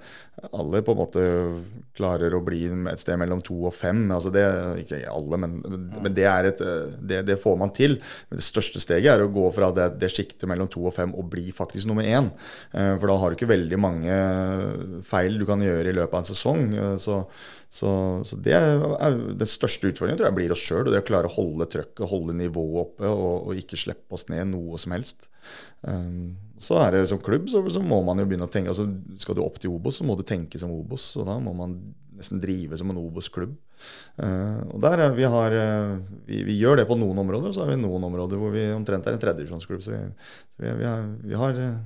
[0.55, 1.23] alle på en måte
[1.97, 4.05] klarer å bli et sted mellom to og fem.
[4.15, 4.43] Altså det,
[4.85, 5.57] ikke alle, men,
[5.99, 6.61] men det, et,
[7.03, 7.97] det, det får man til.
[8.29, 11.11] Men det største steget er å gå fra det, det sjiktet mellom to og fem
[11.19, 12.31] og bli faktisk nummer én.
[12.71, 14.15] Eh, For da har du ikke veldig mange
[15.07, 16.65] feil du kan gjøre i løpet av en sesong.
[16.77, 17.19] Eh, Så,
[17.69, 17.89] så,
[18.25, 20.87] så det er den største utfordringen tror jeg blir oss sjøl.
[20.89, 24.53] Det å klare å holde trøkket, holde nivået oppe og, og ikke slippe oss ned
[24.55, 25.27] noe som helst.
[25.83, 28.85] Um, så er det Som klubb så, så må man jo begynne å tenke altså
[29.21, 31.11] Skal du opp til Obos, så må du tenke som Obos.
[31.19, 31.77] Og da må man
[32.19, 33.53] nesten drive som en Obos-klubb.
[34.19, 35.93] Uh, og der er, vi, har, uh,
[36.27, 38.65] vi, vi gjør det på noen områder, og så har vi noen områder hvor vi
[38.75, 39.85] omtrent er en tredjevisjonsklubb.
[39.85, 40.01] Så, vi,
[40.51, 41.77] så vi, vi, har, vi har uh,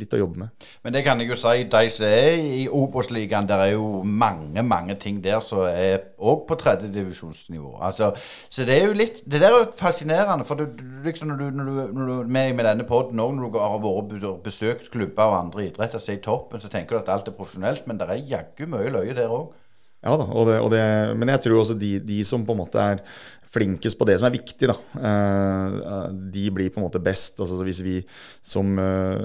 [0.00, 0.66] litt å jobbe med.
[0.84, 4.64] Men det kan jeg jo si, de som er i Obos-ligaen, der er jo mange
[4.66, 7.76] mange ting der som er òg på tredjedivisjonsnivå.
[7.84, 8.12] Altså,
[8.50, 10.46] så det er jo litt Det der er jo fascinerende.
[10.48, 13.20] For du, du, liksom når, du, når, du, når du er med med denne poden
[13.20, 16.70] òg, når du har vært besøkt klubber og andre idretter som er i toppen, så
[16.72, 19.50] tenker du at alt er profesjonelt, men det er jaggu mye løye der òg.
[19.98, 20.82] Ja da, og det, og det,
[21.18, 23.00] men jeg tror også de, de som på en måte er
[23.48, 24.76] flinkest på det som er viktig, da,
[25.08, 27.40] eh, de blir på en måte best.
[27.40, 27.96] Altså hvis vi
[28.44, 29.24] som eh,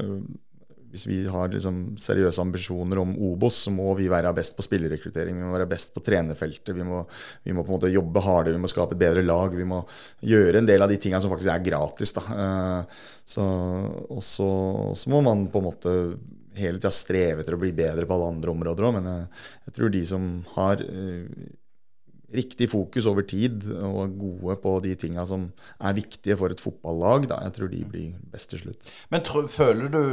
[0.93, 5.39] hvis vi har liksom seriøse ambisjoner om Obos, så må vi være best på spillerrekruttering.
[5.39, 6.69] Vi må være best på trenerfeltet.
[6.77, 6.99] Vi må,
[7.41, 9.55] vi må på en måte jobbe hardere, vi må skape et bedre lag.
[9.57, 9.79] Vi må
[10.21, 12.13] gjøre en del av de tinga som faktisk er gratis.
[12.13, 12.23] Da.
[12.43, 13.01] Eh,
[13.33, 13.47] så,
[14.05, 14.51] og så,
[15.09, 15.95] må man på en måte
[16.59, 18.95] hele tida streve etter å bli bedre på alle andre områder òg.
[18.99, 19.27] Men jeg,
[19.65, 21.51] jeg, tror de som har uh,
[22.37, 25.49] riktig fokus over tid og er gode på de tinga som
[25.81, 28.89] er viktige for et fotballag, da, jeg tror de blir best til slutt.
[29.09, 30.03] Men føler du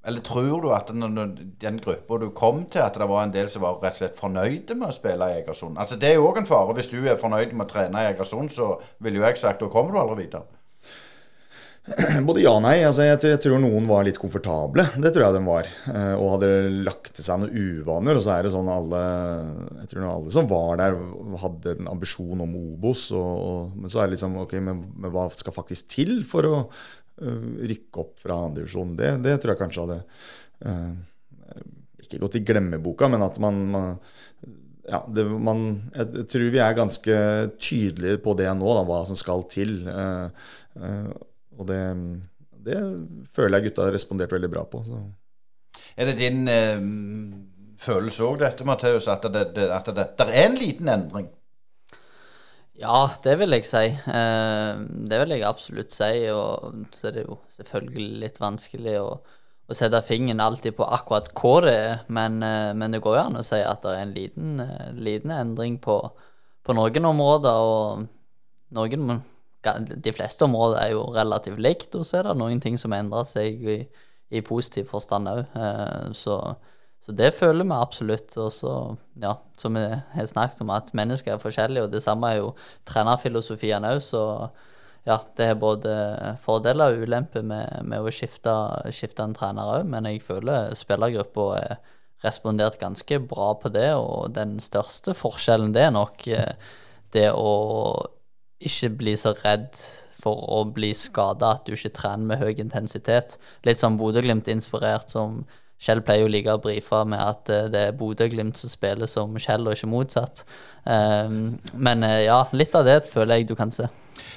[0.00, 3.50] eller tror du at den, den gruppa du kom til, at det var en del
[3.52, 5.76] som var rett og slett fornøyde med å spille i Egersund?
[5.76, 6.72] Altså Det er jo òg en fare.
[6.78, 9.68] Hvis du er fornøyd med å trene i Egersund, så vil jo jeg sagt da
[9.68, 10.48] kommer du aldri videre.
[12.28, 12.78] Både ja og nei.
[12.86, 14.86] Altså, jeg, jeg, tror noen var litt komfortable.
[15.00, 15.68] Det tror jeg de var.
[15.92, 16.50] Eh, og hadde
[16.86, 18.16] lagt til seg noen uvaner.
[18.16, 19.02] Og så er det sånn alle
[19.82, 20.96] Jeg tror alle som var der,
[21.44, 23.10] hadde en ambisjon om Obos.
[23.16, 26.48] Og, og, men så er det liksom Ok, men, men hva skal faktisk til for
[26.48, 26.62] å
[27.20, 28.96] rykke opp fra andredivisjon.
[28.98, 29.98] Det, det tror jeg kanskje hadde
[30.66, 31.62] uh,
[32.00, 33.60] ikke gått i glemmeboka, men at man,
[34.88, 35.64] ja, det, man,
[35.94, 37.16] jeg tror vi er ganske
[37.60, 39.82] tydelige på det nå, da, hva som skal til.
[39.86, 41.10] Uh,
[41.60, 41.82] og det,
[42.66, 42.78] det,
[43.34, 44.82] føler jeg gutta har respondert veldig bra på.
[44.88, 45.02] Så.
[46.00, 46.44] Er det din
[47.80, 51.28] følelse òg, dette, Matheus, at, det, det, at det er en liten endring?
[52.80, 53.82] Ja, det vil jeg si.
[53.92, 54.78] Eh,
[55.10, 56.24] det vil jeg absolutt si.
[56.32, 61.28] Og så er det jo selvfølgelig litt vanskelig å, å sette fingeren alltid på akkurat
[61.36, 64.06] hva det er, men, eh, men, det går jo an å si at det er
[64.06, 65.98] en liten, eh, liten endring på,
[66.64, 67.60] på, noen områder.
[67.68, 68.08] Og
[68.78, 69.20] noen,
[70.08, 73.28] de fleste områder er jo relativt likt, og så er det noen ting som endrer
[73.28, 73.80] seg i,
[74.32, 75.52] i positiv forstand òg.
[76.16, 76.40] Så
[77.00, 78.34] så det føler vi absolutt.
[78.40, 78.72] Og så,
[79.22, 82.50] ja, som vi har snakket om, at mennesker er forskjellige, og det samme er jo
[82.88, 84.02] trenerfilosofien òg.
[84.04, 84.24] Så
[85.08, 85.94] ja, det er både
[86.44, 88.52] fordeler og ulemper med, med å skifte,
[88.92, 91.80] skifte, en trener òg, men jeg føler spillergruppa har
[92.20, 96.52] respondert ganske bra på det, og den største forskjellen det er nok eh,
[97.16, 97.54] det å
[98.60, 99.72] ikke bli så redd
[100.20, 103.38] for å bli skada at du ikke trener med høy intensitet.
[103.64, 105.40] Litt sånn Bodø-Glimt-inspirert som
[105.80, 109.32] Kjell pleier jo like å brife med at eh, det er Bodø-Glimt som spiller som
[109.40, 110.44] Kjell, og ikke motsatt.
[110.84, 113.88] Um, men eh, ja, litt av det føler jeg du kan se.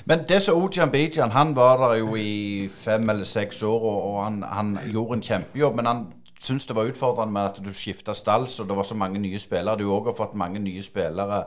[0.08, 4.18] Men det som Ojan Bijan, han var der jo i fem eller seks år, og
[4.24, 5.80] han, han gjorde en kjempejobb.
[5.80, 6.04] Men han
[6.40, 9.40] syntes det var utfordrende med at du skifta stall, så det var så mange nye
[9.40, 9.80] spillere.
[9.80, 11.44] Du òg har fått mange nye spillere.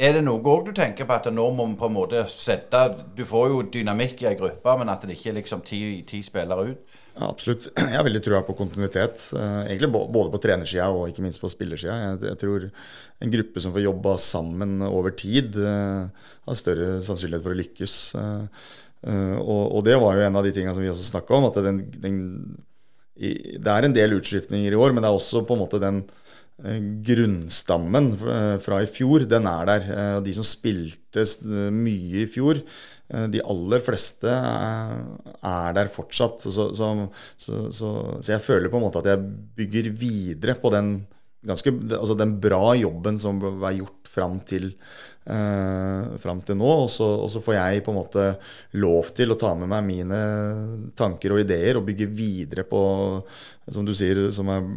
[0.00, 2.78] Er det noe òg du tenker på at nå må vi på en måte sette
[3.16, 6.22] Du får jo dynamikk i ei gruppe, men at det ikke er liksom ti, ti
[6.24, 6.94] spillere ut?
[7.18, 7.66] Ja, absolutt.
[7.76, 9.26] Jeg har veldig trua på kontinuitet.
[9.36, 11.98] Eh, egentlig både på trenersida og ikke minst på spillersida.
[12.22, 12.64] Jeg, tror
[13.20, 16.08] en gruppe som får jobba sammen over tid, uh,
[16.48, 17.98] har større sannsynlighet for å lykkes.
[18.16, 21.50] Uh, og, det var jo en av de tingene som vi også snakka om.
[21.50, 22.18] at den, den,
[23.20, 26.04] Det er en del utskiftninger i år, men det er også på en måte den
[27.06, 28.10] grunnstammen
[28.60, 29.86] fra i fjor, den er der.
[30.24, 31.24] De som spilte
[31.72, 32.60] mye i fjor,
[33.10, 36.46] Eh, de aller fleste er der fortsatt.
[36.46, 36.90] Så, så,
[37.36, 37.92] så, så,
[38.28, 40.92] jeg føler på en måte at jeg bygger videre på den,
[41.46, 44.72] ganske, altså den bra jobben som ble gjort fram til,
[45.30, 46.70] eh, fram til nå.
[46.84, 48.28] Og og så, får jeg på en måte
[48.78, 50.20] lov til å ta med meg mine
[50.98, 52.84] tanker og ideer og bygge videre på,
[53.70, 54.70] som du sier, som er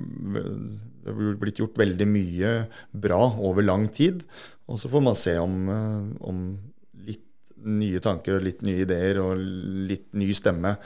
[1.04, 2.52] det har blitt gjort veldig mye
[2.92, 4.24] bra over lang tid.
[4.72, 5.58] Og så får man se om,
[6.24, 6.44] om,
[7.04, 7.26] litt
[7.68, 10.78] nye tanker og litt nye ideer og litt ny stemme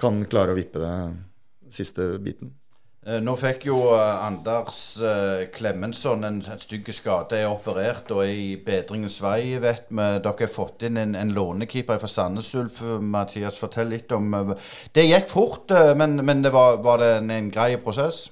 [0.00, 0.96] kan klare å vippe det
[1.72, 2.52] siste biten.
[3.02, 4.76] Eh, nå fikk jo eh, Anders
[5.56, 9.56] Klemensson eh, en stygg skade, er operert og er i bedringens vei.
[9.58, 9.96] vet vi.
[10.22, 12.78] Dere har fått inn en, en lånekeeper fra Sandnes Ulf.
[13.02, 14.54] Mathias, fortell litt om
[14.94, 18.28] Det gikk fort, men, men det var, var, det en, en grei prosess?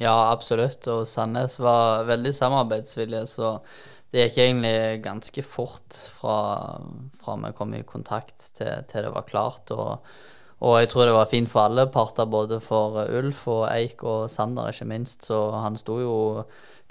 [0.00, 0.86] Ja, absolutt.
[0.88, 3.26] Og Sandnes var veldig samarbeidsvillige.
[3.26, 3.58] så
[4.12, 6.36] det gikk egentlig ganske fort fra,
[7.16, 9.72] fra vi kom i kontakt til, til det var klart.
[9.72, 10.04] Og,
[10.60, 14.28] og, jeg tror det var fint for alle parter, både for Ulf og Eik og
[14.30, 15.24] Sander, ikke minst.
[15.24, 16.16] Så han sto jo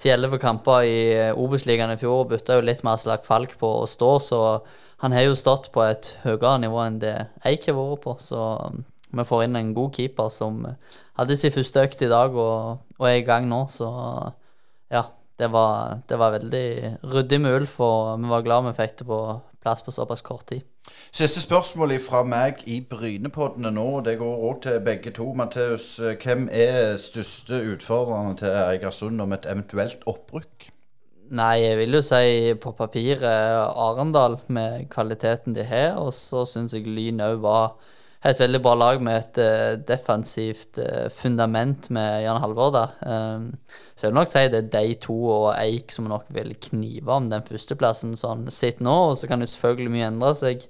[0.01, 1.01] til elleve kamper i
[1.37, 4.41] Obos-ligaen i fjor og bytta jo litt mer slag Falk på å stå, så
[5.05, 8.17] han har jo stått på et høyere nivå enn det Eik har vært på.
[8.21, 8.41] Så
[9.11, 10.63] vi får inn en god keeper som
[11.19, 13.89] hadde sin første økt i dag og, og er i gang nå, så
[14.91, 15.07] ja
[15.41, 16.67] det var, det var veldig
[17.13, 19.21] ryddig med Ulf, og vi var glad vi fikk det på
[19.61, 20.65] plass på såpass kort tid.
[21.13, 23.87] Siste spørsmål fra meg i Brynepoddene nå.
[24.05, 25.31] Det går òg til begge to.
[25.37, 30.69] Matheus, hvem er største utfordrerne til Eigersund om et eventuelt opprykk?
[31.31, 35.95] Nei, jeg vil jo si på papiret Arendal med kvaliteten de har.
[36.01, 37.77] Og så syns jeg Lyn òg var
[38.29, 42.93] et veldig bra lag med et uh, defensivt uh, fundament med Jan Halvor der.
[43.01, 43.47] Um,
[43.95, 47.17] så jeg vil nok si det er de to og Eik som nok vil knive
[47.17, 48.93] om den førsteplassen sånn sitt nå.
[49.09, 50.67] Og så kan det selvfølgelig mye endre seg.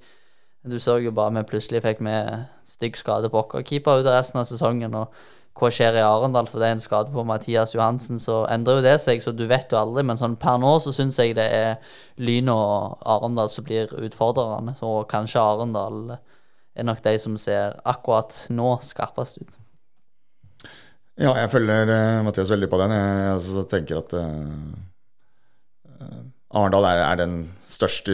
[0.63, 4.39] Du så jo bare vi plutselig fikk med stygg skade på vår ut av resten
[4.39, 4.95] av sesongen.
[4.95, 5.11] og
[5.59, 8.85] hva skjer i Arendal, for det er en skade på Mathias Johansen, så endrer jo
[8.85, 9.19] det seg.
[9.21, 10.05] Så du vet jo aldri.
[10.07, 14.77] Men sånn per nå så syns jeg det er Lyn og Arendal som blir utfordrerne.
[14.87, 16.15] Og kanskje Arendal
[16.75, 19.57] er nok de som ser akkurat nå skarpest ut.
[21.19, 22.95] Ja, jeg følger uh, Mathias veldig på den.
[22.95, 24.23] Jeg altså, tenker at uh,
[26.55, 28.13] Arendal er, er, den største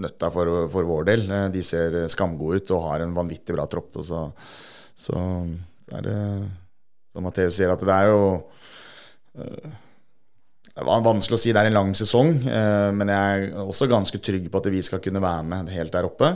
[0.00, 1.28] nøtta for, for vår del.
[1.54, 4.00] De ser skamgode ut og har en vanvittig bra tropp.
[4.06, 4.24] Så,
[4.98, 5.20] så
[5.94, 6.18] er det,
[7.12, 8.24] som Matheus sier, at det er jo
[9.38, 9.70] uh,
[10.70, 12.28] det var vanskelig å si det er en lang sesong,
[12.96, 16.06] men jeg er også ganske trygg på at vi skal kunne være med helt der
[16.08, 16.30] oppe.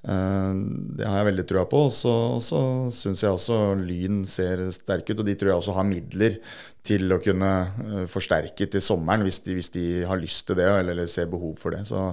[0.00, 0.52] Eh,
[0.96, 1.84] det har jeg veldig trua på.
[1.88, 2.60] Og så, så
[2.94, 5.22] syns jeg også Lyn ser sterke ut.
[5.22, 6.38] Og de tror jeg også har midler
[6.86, 7.50] til å kunne
[7.84, 11.28] eh, forsterke til sommeren, hvis de, hvis de har lyst til det eller, eller, ser
[11.32, 11.82] behov for det.
[11.90, 12.06] Så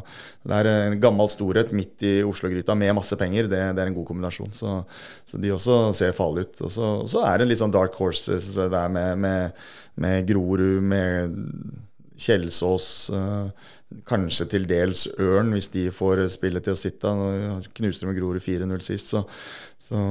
[0.43, 3.47] det er en gammel storhet midt i Oslo-gryta med masse penger.
[3.47, 4.51] Det, det, er en god kombinasjon.
[4.57, 4.81] Så,
[5.27, 6.63] så de også ser farlige ut.
[6.67, 9.67] Og så, så, er det litt sånn dark horses der med, med,
[10.03, 11.39] med Grorud, med
[12.17, 12.87] Kjelsås.
[13.13, 13.47] Uh,
[14.07, 17.13] Kanskje til dels Ørn, hvis de får spillet til å sitte.
[17.15, 19.23] Nå knuste de med Grorud 4-0 sist, så,
[19.79, 20.01] så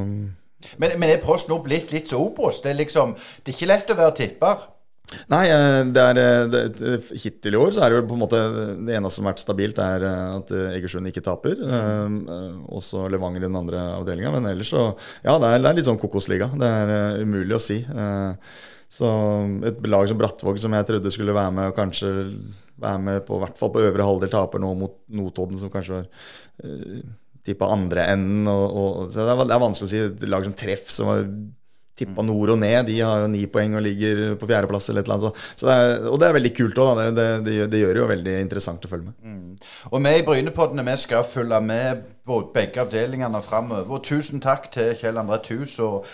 [0.81, 2.63] men, men er Post nå blitt litt så Obos?
[2.65, 3.13] Det liksom,
[3.45, 4.65] det er ikke lett å være tipper?
[5.31, 8.23] Nei, eh, det er, eh, det, hittil i år så er det vel på en
[8.25, 8.41] måte
[8.89, 11.61] det eneste som har vært stabilt, er eh, at Egersund ikke taper.
[11.63, 12.65] Mm.
[12.75, 14.33] Også Levanger i den andre avdelinga.
[14.35, 14.89] Men ellers så
[15.23, 16.51] Ja, det er, det er litt sånn kokosliga.
[16.59, 17.79] Det er umulig å si.
[18.97, 19.11] Så
[19.69, 22.15] et lag som Brattvåg, som jeg trodde skulle være med og kanskje
[22.81, 26.09] være med på, hvert fall på øvre halvdel, taper nå mot Notodden, som kanskje var
[26.65, 27.05] uh,
[27.47, 28.49] tippa andre enden.
[28.51, 30.03] Og, og, så det er, det er, vanskelig å si.
[30.09, 31.25] Et lag som Treff, som har
[31.97, 32.29] tippa mm.
[32.29, 34.91] nord og ned, de har jo ni poeng og ligger på fjerdeplass.
[34.93, 35.45] eller et eller annet.
[35.57, 36.93] Så, det er, og det er veldig kult òg.
[37.01, 39.21] Det, det, det, det, gjør det jo veldig interessant å følge med.
[39.25, 39.69] Mm.
[39.93, 43.89] Og vi i Brynepoddene vi skal følge med på begge avdelingene framover.
[43.97, 45.79] Og tusen takk til Kjell André Thus.
[45.81, 46.09] og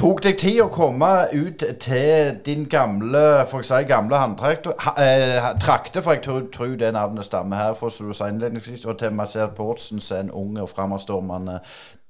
[0.00, 3.20] Tok deg tid å komme ut til din gamle
[3.50, 8.08] for si, gamle håndtrakter, eh, trakte, for jeg tror, tror det navnet stammer herfra, som
[8.08, 11.58] du sa innledningsvis, og til Marcel Portsen, en ung og fremadstormende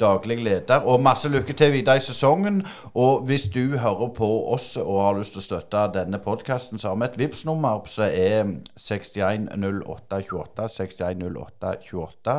[0.00, 0.86] daglig leder.
[0.88, 2.62] Og masse lykke til videre i sesongen.
[2.94, 6.88] Og hvis du hører på oss og har lyst til å støtte denne podkasten, så
[6.92, 10.68] har vi et vips nummer som er 610828.
[10.76, 12.36] 610828.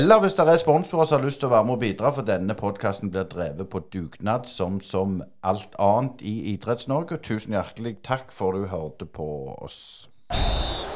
[0.00, 2.26] Eller hvis det er sponsorer som har lyst til å være med og bidra, for
[2.26, 7.20] denne podkasten blir drevet på dugnad som, som alt annet i Idretts-Norge.
[7.24, 9.28] Tusen hjertelig takk for du hørte på
[9.60, 10.08] oss.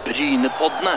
[0.08, 0.96] Brynepoddene.